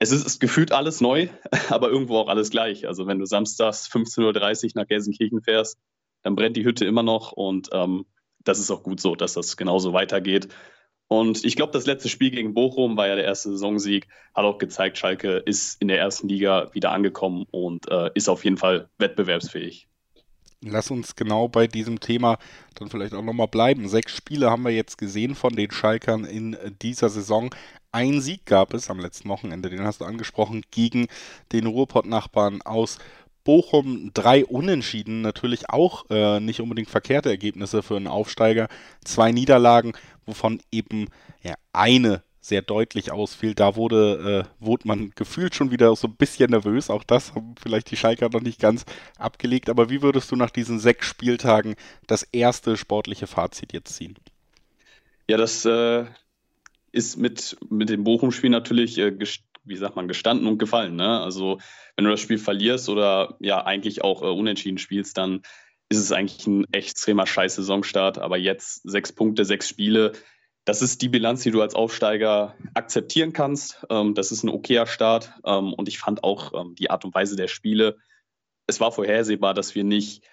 [0.00, 1.28] Es ist, ist, gefühlt alles neu,
[1.70, 2.86] aber irgendwo auch alles gleich.
[2.86, 5.78] Also wenn du samstags 15.30 Uhr nach Gelsenkirchen fährst,
[6.22, 8.04] dann brennt die Hütte immer noch und ähm,
[8.44, 10.48] das ist auch gut so, dass das genauso weitergeht.
[11.08, 14.58] Und ich glaube, das letzte Spiel gegen Bochum war ja der erste Saisonsieg, hat auch
[14.58, 18.88] gezeigt, Schalke ist in der ersten Liga wieder angekommen und äh, ist auf jeden Fall
[18.98, 19.88] wettbewerbsfähig.
[20.60, 22.36] Lass uns genau bei diesem Thema
[22.74, 23.88] dann vielleicht auch nochmal bleiben.
[23.88, 27.54] Sechs Spiele haben wir jetzt gesehen von den Schalkern in dieser Saison.
[27.92, 31.06] Ein Sieg gab es am letzten Wochenende, den hast du angesprochen, gegen
[31.52, 32.98] den Ruhrpott-Nachbarn aus
[33.44, 34.10] Bochum.
[34.12, 38.68] Drei Unentschieden, natürlich auch äh, nicht unbedingt verkehrte Ergebnisse für einen Aufsteiger.
[39.04, 39.92] Zwei Niederlagen,
[40.28, 41.08] wovon eben
[41.42, 43.54] ja, eine sehr deutlich ausfiel.
[43.54, 46.90] Da wurde, äh, man gefühlt schon wieder so ein bisschen nervös.
[46.90, 48.84] Auch das haben vielleicht die Schalker noch nicht ganz
[49.18, 49.68] abgelegt.
[49.68, 51.74] Aber wie würdest du nach diesen sechs Spieltagen
[52.06, 54.16] das erste sportliche Fazit jetzt ziehen?
[55.28, 56.06] Ja, das äh,
[56.92, 59.12] ist mit, mit dem Bochum-Spiel natürlich, äh,
[59.64, 60.96] wie sagt man, gestanden und gefallen.
[60.96, 61.20] Ne?
[61.20, 61.58] Also,
[61.96, 65.42] wenn du das Spiel verlierst oder ja eigentlich auch äh, unentschieden spielst, dann
[65.88, 68.18] ist es eigentlich ein extremer Scheiß-Saisonstart.
[68.18, 70.12] Aber jetzt sechs Punkte, sechs Spiele
[70.68, 73.86] das ist die Bilanz, die du als Aufsteiger akzeptieren kannst.
[73.88, 75.32] Ähm, das ist ein okayer Start.
[75.46, 77.96] Ähm, und ich fand auch ähm, die Art und Weise der Spiele,
[78.66, 80.24] es war vorhersehbar, dass wir nicht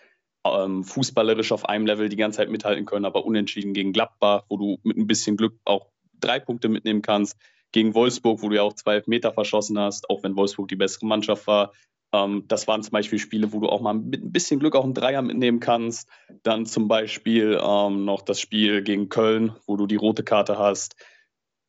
[0.44, 4.78] fußballerisch auf einem Level die ganze Zeit mithalten können, aber unentschieden gegen Gladbach, wo du
[4.84, 5.88] mit ein bisschen Glück auch
[6.20, 7.36] drei Punkte mitnehmen kannst,
[7.72, 11.08] gegen Wolfsburg, wo du ja auch zwei Meter verschossen hast, auch wenn Wolfsburg die bessere
[11.08, 11.74] Mannschaft war.
[12.12, 14.84] Ähm, das waren zum Beispiel Spiele, wo du auch mal mit ein bisschen Glück auch
[14.84, 16.08] einen Dreier mitnehmen kannst.
[16.44, 20.96] Dann zum Beispiel ähm, noch das Spiel gegen Köln, wo du die rote Karte hast.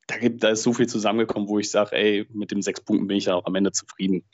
[0.06, 3.08] Da, gibt, da ist so viel zusammengekommen, wo ich sage, ey, mit den sechs Punkten
[3.08, 4.24] bin ich ja auch am Ende zufrieden.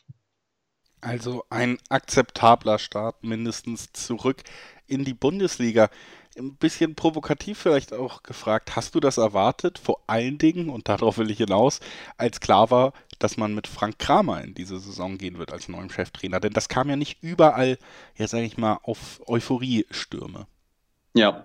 [1.00, 4.42] Also ein akzeptabler Start mindestens zurück
[4.86, 5.90] in die Bundesliga
[6.36, 9.78] ein bisschen provokativ vielleicht auch gefragt, hast du das erwartet?
[9.78, 11.80] Vor allen Dingen, und darauf will ich hinaus,
[12.16, 15.90] als klar war, dass man mit Frank Kramer in diese Saison gehen wird als neuem
[15.90, 16.40] Cheftrainer.
[16.40, 17.78] Denn das kam ja nicht überall,
[18.16, 20.46] ja sage ich mal, auf Euphoriestürme.
[21.14, 21.44] Ja,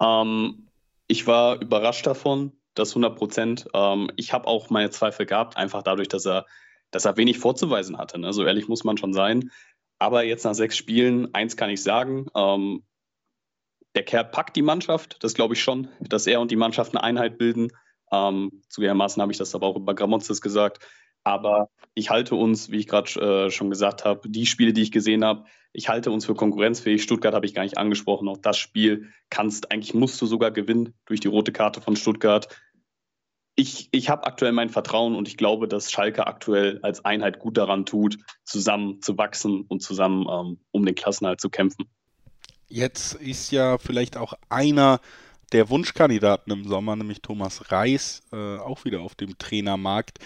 [0.00, 0.68] ähm,
[1.06, 3.68] ich war überrascht davon, das 100 Prozent.
[3.74, 6.46] Ähm, ich habe auch meine Zweifel gehabt, einfach dadurch, dass er,
[6.90, 8.18] dass er wenig vorzuweisen hatte.
[8.18, 8.32] Ne?
[8.32, 9.50] So ehrlich muss man schon sein.
[9.98, 12.84] Aber jetzt nach sechs Spielen, eins kann ich sagen, ähm,
[13.94, 17.02] der Kerl packt die Mannschaft, das glaube ich schon, dass er und die Mannschaft eine
[17.02, 17.72] Einheit bilden.
[18.12, 20.86] Ähm, zugegebenermaßen habe ich das aber auch über Gramonzes gesagt.
[21.22, 24.92] Aber ich halte uns, wie ich gerade äh, schon gesagt habe, die Spiele, die ich
[24.92, 27.02] gesehen habe, ich halte uns für konkurrenzfähig.
[27.02, 28.28] Stuttgart habe ich gar nicht angesprochen.
[28.28, 32.48] Auch das Spiel kannst, eigentlich musst du sogar gewinnen durch die rote Karte von Stuttgart.
[33.54, 37.58] Ich, ich habe aktuell mein Vertrauen und ich glaube, dass Schalke aktuell als Einheit gut
[37.58, 41.90] daran tut, zusammen zu wachsen und zusammen ähm, um den Klassenhalt zu kämpfen.
[42.70, 45.00] Jetzt ist ja vielleicht auch einer
[45.52, 50.20] der Wunschkandidaten im Sommer, nämlich Thomas Reis, äh, auch wieder auf dem Trainermarkt.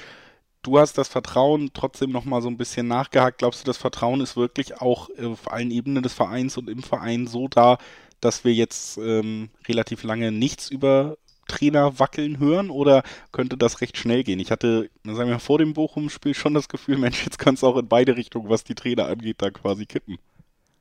[0.63, 3.39] Du hast das Vertrauen trotzdem nochmal so ein bisschen nachgehakt.
[3.39, 7.27] Glaubst du, das Vertrauen ist wirklich auch auf allen Ebenen des Vereins und im Verein
[7.27, 7.79] so da,
[8.21, 11.17] dass wir jetzt ähm, relativ lange nichts über
[11.49, 13.03] Trainer wackeln hören oder
[13.33, 14.41] könnte das recht schnell gehen?
[14.41, 17.79] Ich hatte, sagen wir, vor dem Bochum-Spiel schon das Gefühl, Mensch, jetzt kann es auch
[17.79, 20.19] in beide Richtungen, was die Trainer angeht, da quasi kippen.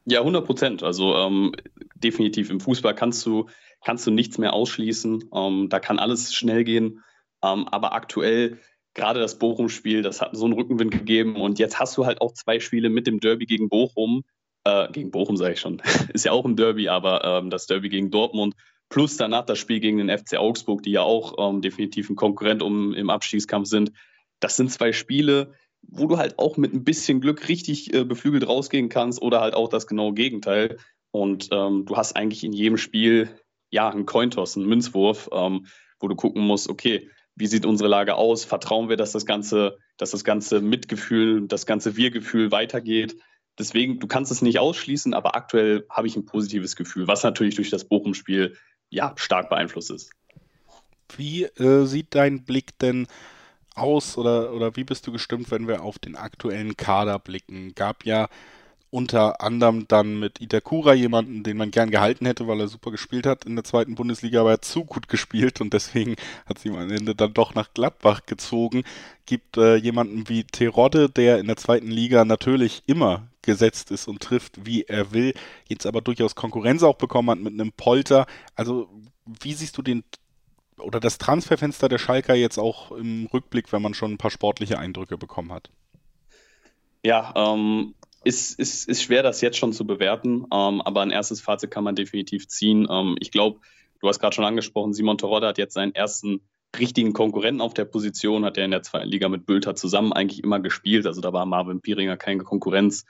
[0.06, 0.84] Ja, 100 Prozent.
[0.84, 1.54] Also ähm,
[1.96, 3.48] definitiv im Fußball kannst du,
[3.84, 5.30] kannst du nichts mehr ausschließen.
[5.34, 7.04] Ähm, da kann alles schnell gehen.
[7.44, 8.60] Ähm, aber aktuell,
[8.94, 11.36] gerade das Bochum-Spiel, das hat so einen Rückenwind gegeben.
[11.38, 14.24] Und jetzt hast du halt auch zwei Spiele mit dem Derby gegen Bochum.
[14.66, 15.82] Äh, gegen Bochum sage ich schon.
[16.13, 18.56] Ist ja auch ein Derby, aber ähm, das Derby gegen Dortmund.
[18.89, 22.62] Plus danach das Spiel gegen den FC Augsburg, die ja auch ähm, definitiv ein Konkurrent
[22.62, 23.92] um, im Abstiegskampf sind.
[24.39, 25.54] Das sind zwei Spiele,
[25.88, 29.54] wo du halt auch mit ein bisschen Glück richtig äh, beflügelt rausgehen kannst oder halt
[29.54, 30.78] auch das genaue Gegenteil.
[31.12, 33.30] Und ähm, du hast eigentlich in jedem Spiel
[33.69, 35.67] ja einen Cointoss, einen Münzwurf, ähm,
[36.00, 38.46] wo du gucken musst, okay, wie sieht unsere Lage aus?
[38.46, 43.15] Vertrauen wir, dass das ganze, dass das ganze Mitgefühl, das ganze Wir-Gefühl weitergeht?
[43.58, 47.56] Deswegen, du kannst es nicht ausschließen, aber aktuell habe ich ein positives Gefühl, was natürlich
[47.56, 48.56] durch das Bochum-Spiel
[48.89, 50.12] ja stark beeinflusst ist.
[51.15, 53.08] Wie äh, sieht dein Blick denn
[53.75, 57.73] aus oder, oder wie bist du gestimmt, wenn wir auf den aktuellen Kader blicken?
[57.75, 58.27] Gab ja
[58.93, 63.25] unter anderem dann mit Itakura jemanden, den man gern gehalten hätte, weil er super gespielt
[63.25, 66.69] hat in der zweiten Bundesliga, aber er hat zu gut gespielt und deswegen hat sie
[66.69, 68.83] am Ende dann doch nach Gladbach gezogen.
[69.25, 74.21] Gibt äh, jemanden wie Terodde, der in der zweiten Liga natürlich immer gesetzt ist und
[74.21, 75.33] trifft, wie er will,
[75.67, 78.27] jetzt aber durchaus Konkurrenz auch bekommen hat mit einem Polter.
[78.55, 78.89] Also
[79.25, 80.03] wie siehst du den
[80.79, 84.79] oder das Transferfenster der Schalker jetzt auch im Rückblick, wenn man schon ein paar sportliche
[84.79, 85.69] Eindrücke bekommen hat?
[87.03, 91.41] Ja, ähm, ist, ist, ist schwer, das jetzt schon zu bewerten, ähm, aber ein erstes
[91.41, 92.88] Fazit kann man definitiv ziehen.
[92.89, 93.59] Ähm, ich glaube,
[93.99, 96.41] du hast gerade schon angesprochen, Simon Terodde hat jetzt seinen ersten
[96.77, 100.43] richtigen Konkurrenten auf der Position, hat er in der zweiten Liga mit Bülter zusammen eigentlich
[100.43, 101.05] immer gespielt.
[101.05, 103.05] Also da war Marvin Pieringer keine Konkurrenz.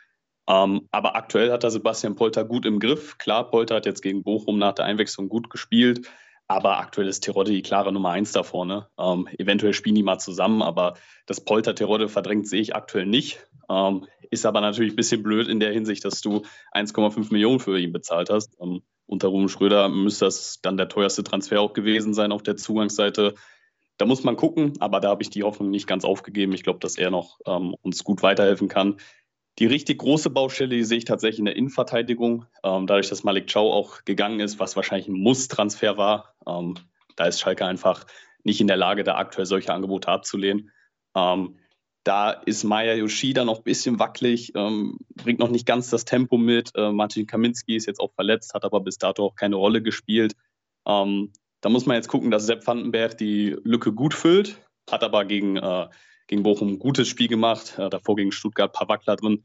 [0.48, 3.18] Ähm, aber aktuell hat er Sebastian Polter gut im Griff.
[3.18, 6.10] Klar, Polter hat jetzt gegen Bochum nach der Einwechslung gut gespielt.
[6.48, 8.88] Aber aktuell ist Terodde die klare Nummer eins da vorne.
[9.00, 13.48] Ähm, eventuell spielen die mal zusammen, aber das Polter Terodde verdrängt sehe ich aktuell nicht.
[13.70, 17.80] Ähm, ist aber natürlich ein bisschen blöd in der Hinsicht, dass du 1,5 Millionen für
[17.80, 18.58] ihn bezahlt hast.
[18.60, 22.58] Ähm, unter Ruben Schröder müsste das dann der teuerste Transfer auch gewesen sein auf der
[22.58, 23.36] Zugangsseite.
[23.98, 26.54] Da muss man gucken, aber da habe ich die Hoffnung nicht ganz aufgegeben.
[26.54, 28.98] Ich glaube, dass er noch ähm, uns gut weiterhelfen kann.
[29.60, 32.46] Die richtig große Baustelle, die sehe ich tatsächlich in der Innenverteidigung.
[32.64, 36.76] Ähm, dadurch, dass Malik Chow auch gegangen ist, was wahrscheinlich ein Muss-Transfer war, ähm,
[37.16, 38.06] da ist Schalke einfach
[38.44, 40.72] nicht in der Lage, da aktuell solche Angebote abzulehnen.
[41.16, 41.58] Ähm,
[42.04, 46.38] da ist Maya Yoshida noch ein bisschen wackelig, ähm, bringt noch nicht ganz das Tempo
[46.38, 46.72] mit.
[46.76, 50.34] Äh, Martin Kaminski ist jetzt auch verletzt, hat aber bis dato auch keine Rolle gespielt.
[50.86, 51.32] Ähm,
[51.62, 54.60] da muss man jetzt gucken, dass Sepp Vandenberg die Lücke gut füllt,
[54.92, 55.88] hat aber gegen, äh,
[56.28, 59.44] gegen Bochum ein gutes Spiel gemacht, äh, davor gegen Stuttgart ein paar Wackler drin.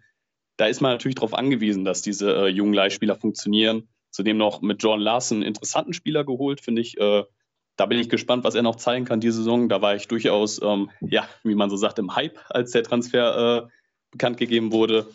[0.56, 3.88] Da ist man natürlich darauf angewiesen, dass diese äh, jungen Leihspieler funktionieren.
[4.10, 6.98] Zudem noch mit John Larson einen interessanten Spieler geholt, finde ich.
[6.98, 7.24] Äh,
[7.76, 9.68] da bin ich gespannt, was er noch zeigen kann diese Saison.
[9.68, 13.66] Da war ich durchaus, ähm, ja, wie man so sagt, im Hype, als der Transfer
[13.66, 13.68] äh,
[14.10, 15.08] bekannt gegeben wurde.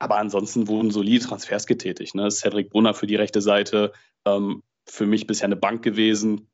[0.00, 2.16] Aber ansonsten wurden solide Transfers getätigt.
[2.16, 2.28] Ne?
[2.30, 3.92] Cedric Brunner für die rechte Seite,
[4.24, 6.48] ähm, für mich bisher eine Bank gewesen.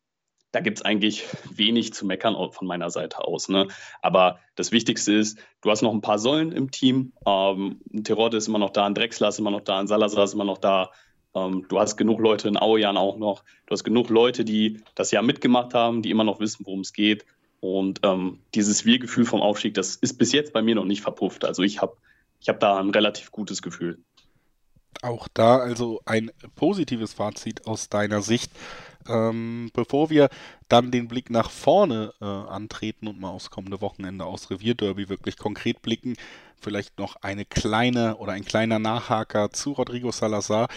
[0.53, 3.49] Da gibt es eigentlich wenig zu meckern von meiner Seite aus.
[3.49, 3.69] Ne?
[4.01, 7.13] Aber das Wichtigste ist, du hast noch ein paar Säulen im Team.
[7.27, 10.35] Ähm, Terodde ist immer noch da, ein Drexler ist immer noch da, ein Salazar ist
[10.35, 10.91] immer noch da.
[11.35, 13.45] Ähm, du hast genug Leute in Aujan auch noch.
[13.67, 16.93] Du hast genug Leute, die das Jahr mitgemacht haben, die immer noch wissen, worum es
[16.93, 17.27] geht.
[17.61, 21.45] Und ähm, dieses Wir-Gefühl vom Aufstieg, das ist bis jetzt bei mir noch nicht verpufft.
[21.45, 21.97] Also ich habe
[22.41, 23.99] ich hab da ein relativ gutes Gefühl.
[25.03, 28.51] Auch da also ein positives Fazit aus deiner Sicht.
[29.09, 30.29] Ähm, bevor wir
[30.69, 35.37] dann den Blick nach vorne äh, antreten und mal aufs kommende Wochenende aus Revierderby wirklich
[35.37, 36.15] konkret blicken,
[36.61, 40.69] vielleicht noch eine kleine oder ein kleiner Nachhaker zu Rodrigo Salazar.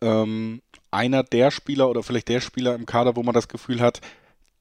[0.00, 4.00] Ähm, einer der Spieler oder vielleicht der Spieler im Kader, wo man das Gefühl hat,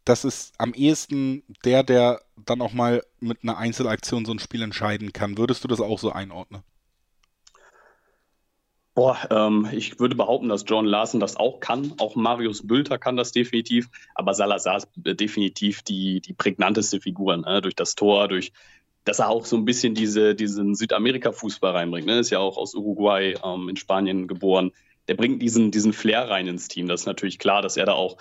[0.05, 4.63] das ist am ehesten der, der dann auch mal mit einer Einzelaktion so ein Spiel
[4.63, 5.37] entscheiden kann.
[5.37, 6.63] Würdest du das auch so einordnen?
[8.99, 11.93] Boah, ähm, ich würde behaupten, dass John Larson das auch kann.
[11.99, 13.87] Auch Marius Bülter kann das definitiv.
[14.13, 17.37] Aber Salazar ist definitiv die, die prägnanteste Figur.
[17.37, 17.61] Ne?
[17.61, 18.51] Durch das Tor, durch
[19.05, 22.07] dass er auch so ein bisschen diese, diesen Südamerika-Fußball reinbringt.
[22.07, 22.19] Ne?
[22.19, 24.73] Ist ja auch aus Uruguay ähm, in Spanien geboren.
[25.07, 26.89] Der bringt diesen, diesen Flair rein ins Team.
[26.89, 28.17] Das ist natürlich klar, dass er da auch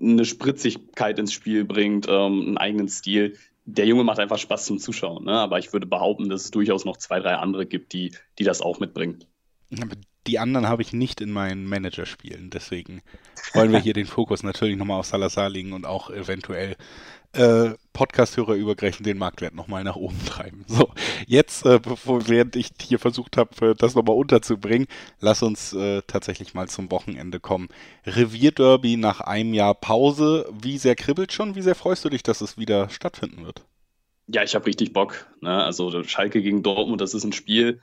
[0.00, 3.36] eine Spritzigkeit ins Spiel bringt, ähm, einen eigenen Stil.
[3.64, 5.26] Der Junge macht einfach Spaß zum Zuschauen.
[5.26, 5.34] Ne?
[5.34, 8.10] Aber ich würde behaupten, dass es durchaus noch zwei, drei andere gibt, die,
[8.40, 9.24] die das auch mitbringen.
[9.80, 9.94] Aber
[10.26, 12.50] die anderen habe ich nicht in meinen Managerspielen.
[12.50, 13.02] Deswegen
[13.54, 16.76] wollen wir hier den Fokus natürlich nochmal auf Salazar legen und auch eventuell
[17.32, 20.64] äh, Podcast-Hörer übergerechnet den Marktwert nochmal nach oben treiben.
[20.68, 20.90] So,
[21.26, 24.86] jetzt, äh, bevor, während ich hier versucht habe, das nochmal unterzubringen,
[25.20, 27.68] lass uns äh, tatsächlich mal zum Wochenende kommen.
[28.06, 30.48] Revierderby nach einem Jahr Pause.
[30.52, 31.54] Wie sehr kribbelt schon?
[31.54, 33.64] Wie sehr freust du dich, dass es wieder stattfinden wird?
[34.28, 35.26] Ja, ich habe richtig Bock.
[35.40, 35.62] Ne?
[35.62, 37.80] Also Schalke gegen Dortmund, das ist ein Spiel,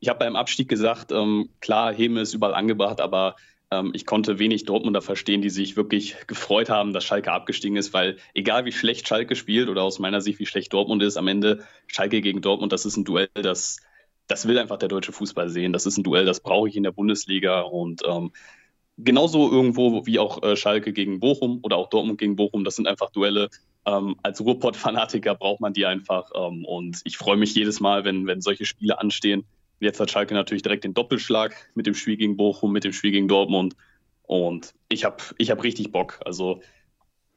[0.00, 3.36] ich habe beim Abstieg gesagt, ähm, klar, Heme ist überall angebracht, aber
[3.70, 7.92] ähm, ich konnte wenig Dortmunder verstehen, die sich wirklich gefreut haben, dass Schalke abgestiegen ist,
[7.92, 11.28] weil egal wie schlecht Schalke spielt oder aus meiner Sicht wie schlecht Dortmund ist, am
[11.28, 13.78] Ende Schalke gegen Dortmund, das ist ein Duell, das,
[14.26, 15.72] das will einfach der deutsche Fußball sehen.
[15.72, 18.32] Das ist ein Duell, das brauche ich in der Bundesliga und ähm,
[18.98, 22.86] genauso irgendwo wie auch äh, Schalke gegen Bochum oder auch Dortmund gegen Bochum, das sind
[22.86, 23.48] einfach Duelle.
[23.84, 28.26] Ähm, als Ruhrpott-Fanatiker braucht man die einfach ähm, und ich freue mich jedes Mal, wenn,
[28.26, 29.46] wenn solche Spiele anstehen
[29.80, 33.10] Jetzt hat Schalke natürlich direkt den Doppelschlag mit dem Spiel gegen Bochum, mit dem Spiel
[33.10, 33.76] gegen Dortmund.
[34.22, 36.20] Und ich habe ich hab richtig Bock.
[36.24, 36.60] Also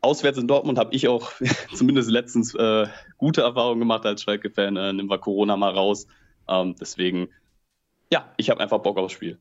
[0.02, 1.32] auswärts in Dortmund habe ich auch
[1.74, 2.88] zumindest letztens äh,
[3.18, 4.78] gute Erfahrungen gemacht als Schalke-Fan.
[4.78, 6.08] Äh, nehmen wir Corona mal raus.
[6.48, 7.30] Ähm, deswegen,
[8.12, 9.40] ja, ich habe einfach Bock aufs Spiel.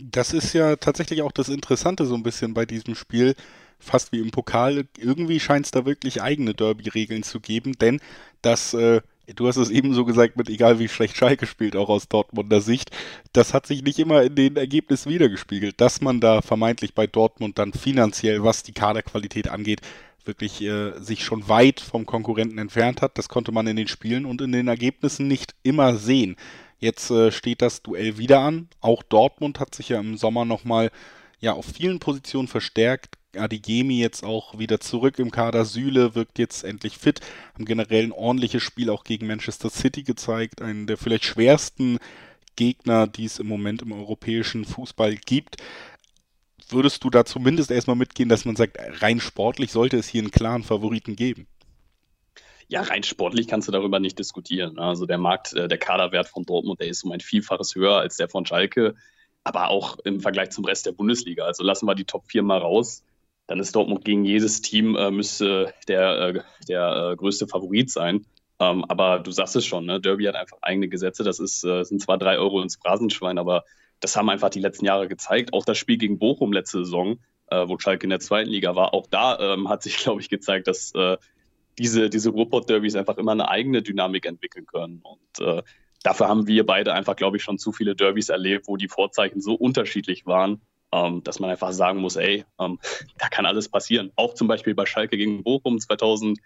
[0.00, 3.34] Das ist ja tatsächlich auch das Interessante so ein bisschen bei diesem Spiel.
[3.80, 4.86] Fast wie im Pokal.
[4.96, 8.00] Irgendwie scheint es da wirklich eigene Derby-Regeln zu geben, denn
[8.42, 9.02] das äh,
[9.34, 12.60] du hast es eben so gesagt, mit egal wie schlecht Schalke spielt, auch aus Dortmunder
[12.60, 12.90] Sicht,
[13.32, 17.58] das hat sich nicht immer in den Ergebnissen wiedergespiegelt, dass man da vermeintlich bei Dortmund
[17.58, 19.80] dann finanziell, was die Kaderqualität angeht,
[20.24, 23.18] wirklich äh, sich schon weit vom Konkurrenten entfernt hat.
[23.18, 26.36] Das konnte man in den Spielen und in den Ergebnissen nicht immer sehen.
[26.78, 28.68] Jetzt äh, steht das Duell wieder an.
[28.80, 30.90] Auch Dortmund hat sich ja im Sommer nochmal
[31.40, 35.64] ja, auf vielen Positionen verstärkt, Adigemi jetzt auch wieder zurück im Kader.
[35.64, 37.20] Süle wirkt jetzt endlich fit.
[37.54, 40.62] Haben generell ein ordentliches Spiel auch gegen Manchester City gezeigt.
[40.62, 41.98] Einen der vielleicht schwersten
[42.56, 45.56] Gegner, die es im Moment im europäischen Fußball gibt.
[46.68, 50.30] Würdest du da zumindest erstmal mitgehen, dass man sagt, rein sportlich sollte es hier einen
[50.30, 51.46] klaren Favoriten geben?
[52.66, 54.78] Ja, rein sportlich kannst du darüber nicht diskutieren.
[54.78, 58.16] Also der Markt, äh, der Kaderwert von Dortmund, der ist um ein Vielfaches höher als
[58.16, 58.94] der von Schalke,
[59.42, 61.44] aber auch im Vergleich zum Rest der Bundesliga.
[61.44, 63.02] Also lassen wir die Top 4 mal raus
[63.48, 68.26] dann ist Dortmund gegen jedes Team, äh, müsste der, äh, der äh, größte Favorit sein.
[68.60, 70.00] Ähm, aber du sagst es schon, ne?
[70.00, 71.24] Derby hat einfach eigene Gesetze.
[71.24, 73.64] Das ist, äh, sind zwar drei Euro ins Phrasenschwein, aber
[74.00, 75.54] das haben einfach die letzten Jahre gezeigt.
[75.54, 77.20] Auch das Spiel gegen Bochum letzte Saison,
[77.50, 80.28] äh, wo Schalke in der zweiten Liga war, auch da ähm, hat sich, glaube ich,
[80.28, 81.16] gezeigt, dass äh,
[81.78, 85.00] diese, diese Ruhrpott-Derbys einfach immer eine eigene Dynamik entwickeln können.
[85.02, 85.62] Und
[86.02, 89.40] dafür haben wir beide einfach, glaube ich, schon zu viele Derbys erlebt, wo die Vorzeichen
[89.40, 90.60] so unterschiedlich waren,
[90.92, 92.78] ähm, dass man einfach sagen muss, ey, ähm,
[93.18, 94.12] da kann alles passieren.
[94.16, 96.40] Auch zum Beispiel bei Schalke gegen Bochum 2006,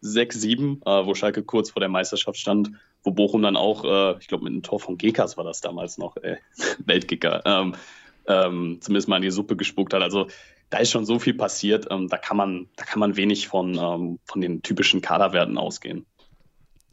[0.00, 2.70] 2007, äh, wo Schalke kurz vor der Meisterschaft stand,
[3.02, 5.98] wo Bochum dann auch, äh, ich glaube mit einem Tor von Gekas war das damals
[5.98, 6.38] noch, ey,
[6.84, 7.74] Weltkicker, ähm,
[8.26, 10.02] ähm, zumindest mal in die Suppe gespuckt hat.
[10.02, 10.28] Also
[10.70, 13.78] da ist schon so viel passiert, ähm, da, kann man, da kann man wenig von,
[13.78, 16.06] ähm, von den typischen Kaderwerten ausgehen.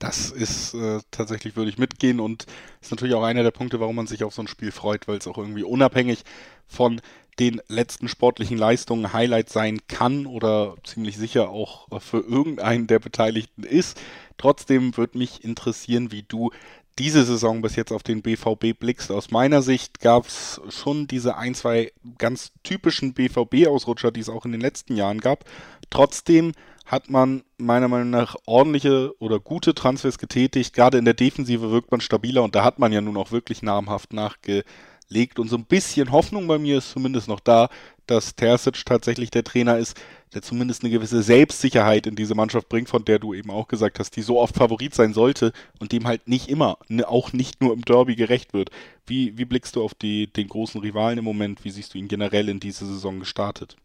[0.02, 2.48] Das ist äh, tatsächlich, würde ich mitgehen und
[2.82, 5.20] ist natürlich auch einer der Punkte, warum man sich auf so ein Spiel freut, weil
[5.20, 6.24] es auch irgendwie unabhängig
[6.66, 7.02] von
[7.38, 13.64] den letzten sportlichen Leistungen Highlight sein kann oder ziemlich sicher auch für irgendeinen der Beteiligten
[13.64, 14.02] ist.
[14.40, 16.50] Trotzdem würde mich interessieren, wie du
[16.98, 19.12] diese Saison bis jetzt auf den BVB blickst.
[19.12, 24.46] Aus meiner Sicht gab es schon diese ein, zwei ganz typischen BVB-Ausrutscher, die es auch
[24.46, 25.46] in den letzten Jahren gab.
[25.92, 26.54] Trotzdem
[26.86, 30.74] hat man meiner Meinung nach ordentliche oder gute Transfers getätigt.
[30.74, 33.62] Gerade in der Defensive wirkt man stabiler und da hat man ja nun auch wirklich
[33.62, 35.40] namhaft nachgelegt.
[35.40, 37.70] Und so ein bisschen Hoffnung bei mir ist zumindest noch da,
[38.08, 39.98] dass Terzic tatsächlich der Trainer ist,
[40.34, 44.00] der zumindest eine gewisse Selbstsicherheit in diese Mannschaft bringt, von der du eben auch gesagt
[44.00, 47.62] hast, die so oft Favorit sein sollte und dem halt nicht immer, ne, auch nicht
[47.62, 48.70] nur im Derby gerecht wird.
[49.06, 51.64] Wie, wie blickst du auf die, den großen Rivalen im Moment?
[51.64, 53.76] Wie siehst du ihn generell in diese Saison gestartet?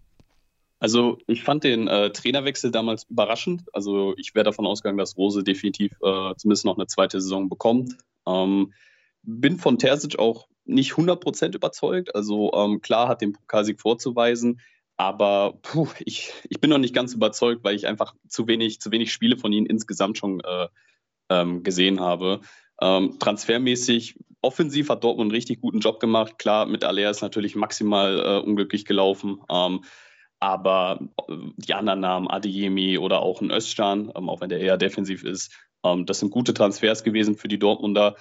[0.79, 3.64] Also ich fand den äh, Trainerwechsel damals überraschend.
[3.72, 7.97] Also ich wäre davon ausgegangen, dass Rose definitiv äh, zumindest noch eine zweite Saison bekommt.
[8.27, 8.72] Ähm,
[9.22, 12.14] bin von Terzic auch nicht 100% überzeugt.
[12.14, 14.61] Also ähm, klar hat den Pokalsieg vorzuweisen,
[14.97, 18.91] aber puh, ich, ich bin noch nicht ganz überzeugt, weil ich einfach zu wenig, zu
[18.91, 20.68] wenig Spiele von ihnen insgesamt schon äh,
[21.31, 22.41] ähm, gesehen habe.
[22.81, 26.39] Ähm, transfermäßig, offensiv hat Dortmund einen richtig guten Job gemacht.
[26.39, 29.41] Klar, mit Alea ist natürlich maximal äh, unglücklich gelaufen.
[29.51, 29.83] Ähm,
[30.41, 34.76] aber äh, die anderen Namen, Adeyemi oder auch ein Özcan, ähm, auch wenn der eher
[34.76, 35.53] defensiv ist,
[35.84, 38.16] ähm, das sind gute Transfers gewesen für die Dortmunder.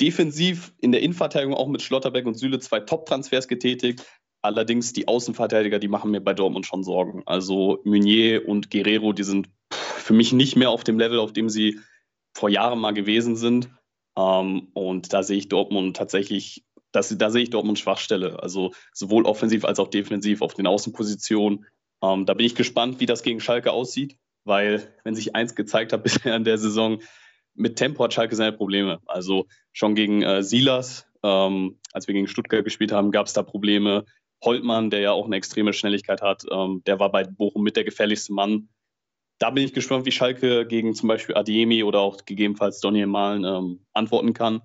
[0.00, 4.04] Defensiv in der Innenverteidigung auch mit Schlotterbeck und Süle zwei Top-Transfers getätigt.
[4.42, 7.22] Allerdings die Außenverteidiger, die machen mir bei Dortmund schon Sorgen.
[7.26, 11.48] Also Meunier und Guerrero, die sind für mich nicht mehr auf dem Level, auf dem
[11.48, 11.80] sie
[12.34, 13.70] vor Jahren mal gewesen sind.
[14.18, 16.64] Ähm, und da sehe ich Dortmund tatsächlich
[16.94, 18.40] das, da sehe ich Dortmund Schwachstelle.
[18.40, 21.66] Also sowohl offensiv als auch defensiv auf den Außenpositionen.
[22.02, 25.92] Ähm, da bin ich gespannt, wie das gegen Schalke aussieht, weil, wenn sich eins gezeigt
[25.92, 27.00] hat bisher in der Saison,
[27.54, 29.00] mit Tempo hat Schalke seine Probleme.
[29.06, 33.42] Also schon gegen äh, Silas, ähm, als wir gegen Stuttgart gespielt haben, gab es da
[33.42, 34.04] Probleme.
[34.44, 37.84] Holtmann, der ja auch eine extreme Schnelligkeit hat, ähm, der war bei Bochum mit der
[37.84, 38.68] gefährlichste Mann.
[39.38, 43.44] Da bin ich gespannt, wie Schalke gegen zum Beispiel Adiemi oder auch gegebenenfalls Daniel Mahlen
[43.44, 44.62] ähm, antworten kann.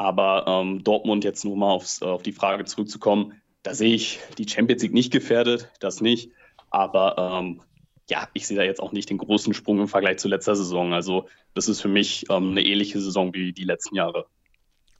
[0.00, 4.48] Aber ähm, Dortmund jetzt nur mal aufs, auf die Frage zurückzukommen, da sehe ich die
[4.48, 6.30] Champions League nicht gefährdet, das nicht.
[6.70, 7.60] Aber ähm,
[8.08, 10.94] ja, ich sehe da jetzt auch nicht den großen Sprung im Vergleich zu letzter Saison.
[10.94, 14.24] Also das ist für mich ähm, eine ähnliche Saison wie die letzten Jahre.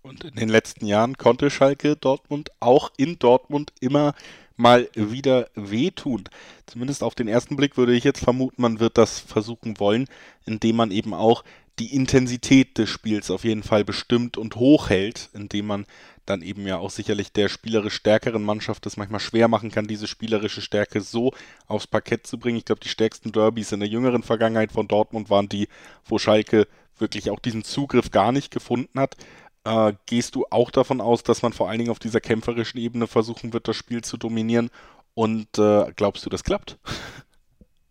[0.03, 4.13] Und in den letzten Jahren konnte Schalke Dortmund auch in Dortmund immer
[4.57, 6.25] mal wieder wehtun.
[6.67, 10.09] Zumindest auf den ersten Blick würde ich jetzt vermuten, man wird das versuchen wollen,
[10.45, 11.43] indem man eben auch
[11.81, 15.87] die Intensität des Spiels auf jeden Fall bestimmt und hochhält, indem man
[16.27, 20.07] dann eben ja auch sicherlich der spielerisch stärkeren Mannschaft es manchmal schwer machen kann, diese
[20.07, 21.33] spielerische Stärke so
[21.67, 22.59] aufs Parkett zu bringen.
[22.59, 25.69] Ich glaube, die stärksten Derbys in der jüngeren Vergangenheit von Dortmund waren die,
[26.05, 26.69] wo Schalke
[26.99, 29.17] wirklich auch diesen Zugriff gar nicht gefunden hat.
[29.65, 33.07] Äh, gehst du auch davon aus, dass man vor allen Dingen auf dieser kämpferischen Ebene
[33.07, 34.71] versuchen wird, das Spiel zu dominieren?
[35.15, 36.79] Und äh, glaubst du, das klappt?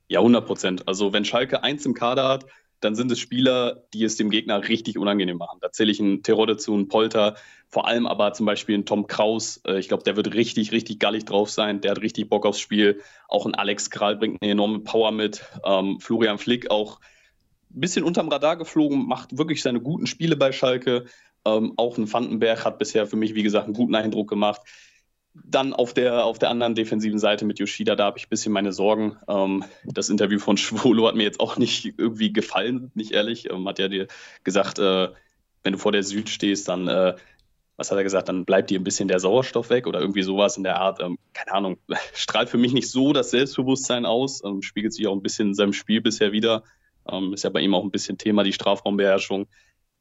[0.08, 0.88] Ja, 100 Prozent.
[0.88, 2.46] Also wenn Schalke eins im Kader hat,
[2.80, 5.60] dann sind es Spieler, die es dem Gegner richtig unangenehm machen.
[5.62, 7.36] Da zähle ich einen Terodde zu, einen Polter,
[7.68, 9.62] vor allem aber zum Beispiel einen Tom Kraus.
[9.66, 11.82] Äh, ich glaube, der wird richtig, richtig gallig drauf sein.
[11.82, 13.02] Der hat richtig Bock aufs Spiel.
[13.28, 15.44] Auch ein Alex Kral bringt eine enorme Power mit.
[15.66, 17.00] Ähm, Florian Flick auch
[17.72, 21.06] ein bisschen unterm Radar geflogen, macht wirklich seine guten Spiele bei Schalke.
[21.46, 24.62] Ähm, auch ein Vandenberg hat bisher für mich, wie gesagt, einen guten Eindruck gemacht.
[25.34, 28.52] Dann auf der, auf der anderen defensiven Seite mit Yoshida, da habe ich ein bisschen
[28.52, 29.18] meine Sorgen.
[29.28, 33.50] Ähm, das Interview von Schwolo hat mir jetzt auch nicht irgendwie gefallen, nicht ehrlich.
[33.50, 34.08] Ähm, hat ja dir
[34.44, 35.10] gesagt, äh,
[35.64, 37.16] wenn du vor der Süd stehst, dann, äh,
[37.78, 40.58] was hat er gesagt, dann bleibt dir ein bisschen der Sauerstoff weg oder irgendwie sowas
[40.58, 41.00] in der Art.
[41.00, 41.78] Ähm, keine Ahnung,
[42.14, 45.54] strahlt für mich nicht so das Selbstbewusstsein aus, ähm, spiegelt sich auch ein bisschen in
[45.54, 46.64] seinem Spiel bisher wieder.
[47.10, 49.48] Ähm, ist ja bei ihm auch ein bisschen Thema, die Strafraumbeherrschung.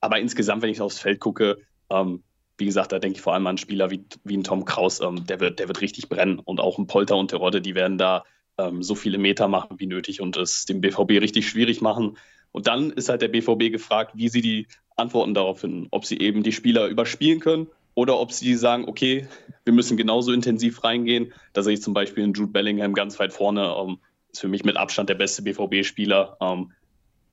[0.01, 1.59] Aber insgesamt, wenn ich aufs Feld gucke,
[1.91, 2.23] ähm,
[2.59, 5.25] wie gesagt, da denke ich vor allem an Spieler wie, wie ein Tom Kraus, ähm,
[5.27, 6.41] der, wird, der wird richtig brennen.
[6.41, 8.25] Und auch ein Polter und Terodde, die werden da
[8.59, 12.19] ähm, so viele Meter machen wie nötig und es dem BVB richtig schwierig machen.
[12.51, 15.87] Und dann ist halt der BVB gefragt, wie sie die Antworten darauf finden.
[15.91, 19.29] Ob sie eben die Spieler überspielen können oder ob sie sagen, okay,
[19.65, 21.33] wir müssen genauso intensiv reingehen.
[21.53, 23.75] Da sehe ich zum Beispiel in Jude Bellingham ganz weit vorne.
[23.79, 23.99] Ähm,
[24.33, 26.37] ist für mich mit Abstand der beste BVB-Spieler.
[26.41, 26.73] Ähm,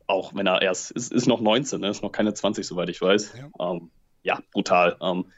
[0.08, 1.90] auch wenn er erst, ist, ist noch 19, ne?
[1.90, 3.34] ist noch keine 20, soweit ich weiß.
[3.38, 3.90] Ja, ähm,
[4.26, 4.98] ja brutal.
[5.02, 5.32] Ähm,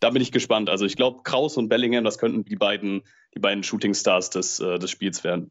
[0.00, 0.70] da bin ich gespannt.
[0.70, 3.02] Also ich glaube, Kraus und Bellingham, das könnten die beiden,
[3.34, 5.50] die beiden Shooting-Stars des, äh, des Spiels werden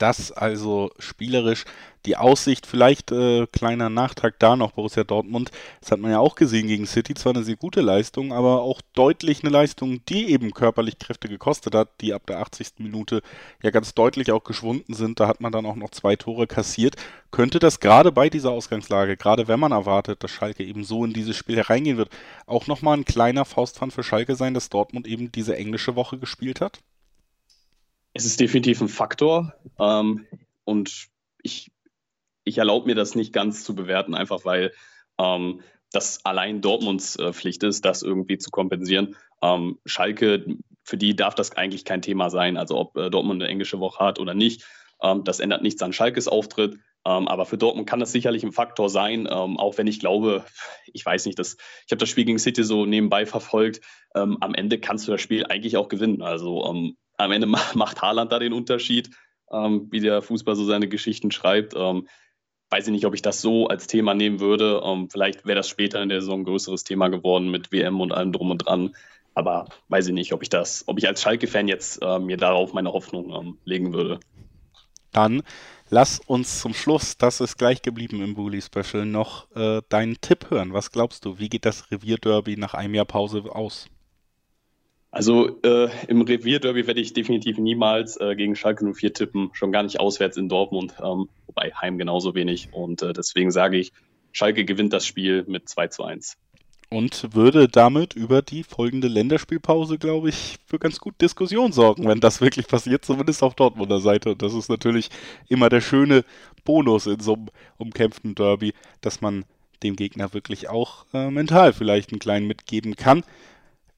[0.00, 1.64] das also spielerisch
[2.06, 6.34] die Aussicht, vielleicht äh, kleiner Nachtrag da noch, Borussia Dortmund, das hat man ja auch
[6.34, 10.52] gesehen gegen City, zwar eine sehr gute Leistung, aber auch deutlich eine Leistung, die eben
[10.52, 12.74] körperlich Kräfte gekostet hat, die ab der 80.
[12.78, 13.20] Minute
[13.62, 16.96] ja ganz deutlich auch geschwunden sind, da hat man dann auch noch zwei Tore kassiert.
[17.30, 21.12] Könnte das gerade bei dieser Ausgangslage, gerade wenn man erwartet, dass Schalke eben so in
[21.12, 22.10] dieses Spiel hereingehen wird,
[22.46, 26.62] auch nochmal ein kleiner Faustpfand für Schalke sein, dass Dortmund eben diese englische Woche gespielt
[26.62, 26.80] hat?
[28.12, 30.26] Es ist definitiv ein Faktor ähm,
[30.64, 31.08] und
[31.42, 31.70] ich,
[32.44, 34.72] ich erlaube mir das nicht ganz zu bewerten, einfach weil
[35.18, 35.60] ähm,
[35.92, 39.16] das allein Dortmunds äh, Pflicht ist, das irgendwie zu kompensieren.
[39.42, 40.44] Ähm, Schalke,
[40.84, 44.04] für die darf das eigentlich kein Thema sein, also ob äh, Dortmund eine englische Woche
[44.04, 44.64] hat oder nicht.
[45.02, 46.78] Ähm, das ändert nichts an Schalkes Auftritt.
[47.06, 50.44] Ähm, aber für Dortmund kann das sicherlich ein Faktor sein, ähm, auch wenn ich glaube,
[50.92, 51.56] ich weiß nicht, das,
[51.86, 53.80] ich habe das Spiel gegen City so nebenbei verfolgt.
[54.14, 56.20] Ähm, am Ende kannst du das Spiel eigentlich auch gewinnen.
[56.20, 59.10] Also ähm, am Ende macht Haaland da den Unterschied,
[59.50, 61.74] ähm, wie der Fußball so seine Geschichten schreibt.
[61.76, 62.08] Ähm,
[62.70, 64.82] weiß ich nicht, ob ich das so als Thema nehmen würde.
[64.84, 68.12] Ähm, vielleicht wäre das später in der Saison ein größeres Thema geworden mit WM und
[68.12, 68.94] allem drum und dran.
[69.34, 72.72] Aber weiß ich nicht, ob ich das, ob ich als Schalke-Fan jetzt äh, mir darauf
[72.72, 74.20] meine Hoffnung ähm, legen würde.
[75.12, 75.42] Dann
[75.88, 80.50] lass uns zum Schluss, das ist gleich geblieben im Bully Special, noch äh, deinen Tipp
[80.50, 80.72] hören.
[80.72, 83.88] Was glaubst du, wie geht das Revierderby nach einem Jahr Pause aus?
[85.12, 89.82] Also äh, im Revierderby werde ich definitiv niemals äh, gegen Schalke 04 tippen, schon gar
[89.82, 92.68] nicht auswärts in Dortmund, ähm, wobei Heim genauso wenig.
[92.72, 93.92] Und äh, deswegen sage ich,
[94.32, 96.36] Schalke gewinnt das Spiel mit 2 zu 1.
[96.92, 102.18] Und würde damit über die folgende Länderspielpause, glaube ich, für ganz gut Diskussion sorgen, wenn
[102.20, 104.30] das wirklich passiert, zumindest auf Dortmunder Seite.
[104.30, 105.08] Und das ist natürlich
[105.48, 106.24] immer der schöne
[106.64, 107.48] Bonus in so einem
[107.78, 109.44] umkämpften Derby, dass man
[109.84, 113.22] dem Gegner wirklich auch äh, mental vielleicht einen kleinen mitgeben kann.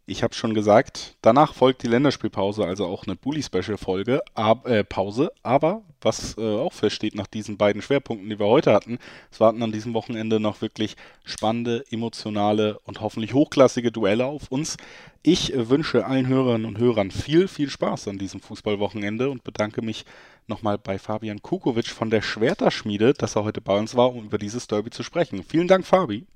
[0.05, 4.21] Ich habe schon gesagt, danach folgt die Länderspielpause, also auch eine Bully-Special-Folge,
[4.65, 5.31] äh, Pause.
[5.45, 8.99] Aber was äh, auch feststeht nach diesen beiden Schwerpunkten, die wir heute hatten,
[9.31, 14.77] es warten an diesem Wochenende noch wirklich spannende, emotionale und hoffentlich hochklassige Duelle auf uns.
[15.23, 19.83] Ich äh, wünsche allen Hörerinnen und Hörern viel, viel Spaß an diesem Fußballwochenende und bedanke
[19.83, 20.05] mich
[20.49, 24.39] nochmal bei Fabian Kukovic von der Schwerterschmiede, dass er heute bei uns war, um über
[24.39, 25.45] dieses Derby zu sprechen.
[25.45, 26.27] Vielen Dank, Fabi.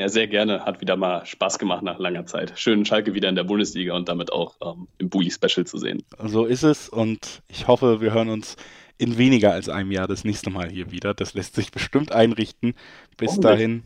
[0.00, 0.64] Ja, sehr gerne.
[0.64, 2.54] Hat wieder mal Spaß gemacht nach langer Zeit.
[2.56, 6.02] Schön, Schalke wieder in der Bundesliga und damit auch ähm, im Bully-Special zu sehen.
[6.24, 8.56] So ist es und ich hoffe, wir hören uns
[8.96, 11.12] in weniger als einem Jahr das nächste Mal hier wieder.
[11.12, 12.72] Das lässt sich bestimmt einrichten.
[13.18, 13.82] Bis dahin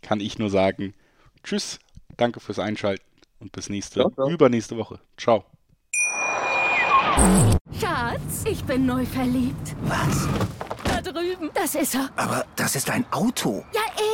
[0.00, 0.94] kann ich nur sagen,
[1.42, 1.78] tschüss,
[2.16, 3.04] danke fürs Einschalten
[3.38, 4.30] und bis nächste, ciao, ciao.
[4.30, 4.98] übernächste Woche.
[5.18, 5.44] Ciao.
[7.78, 9.76] Schatz, ich bin neu verliebt.
[9.82, 10.26] Was?
[10.84, 11.50] Da drüben.
[11.52, 12.08] Das ist er.
[12.16, 13.62] Aber das ist ein Auto.
[13.74, 14.13] Ja, eben.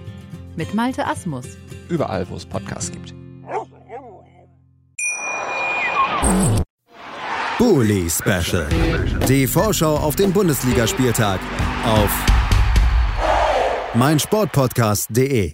[0.55, 1.45] mit Malte Asmus.
[1.89, 3.13] Überall, wo es Podcasts gibt.
[7.57, 8.67] Bully Special.
[9.27, 11.39] Die Vorschau auf den Bundesligaspieltag
[11.85, 12.09] auf
[13.93, 15.53] meinsportpodcast.de.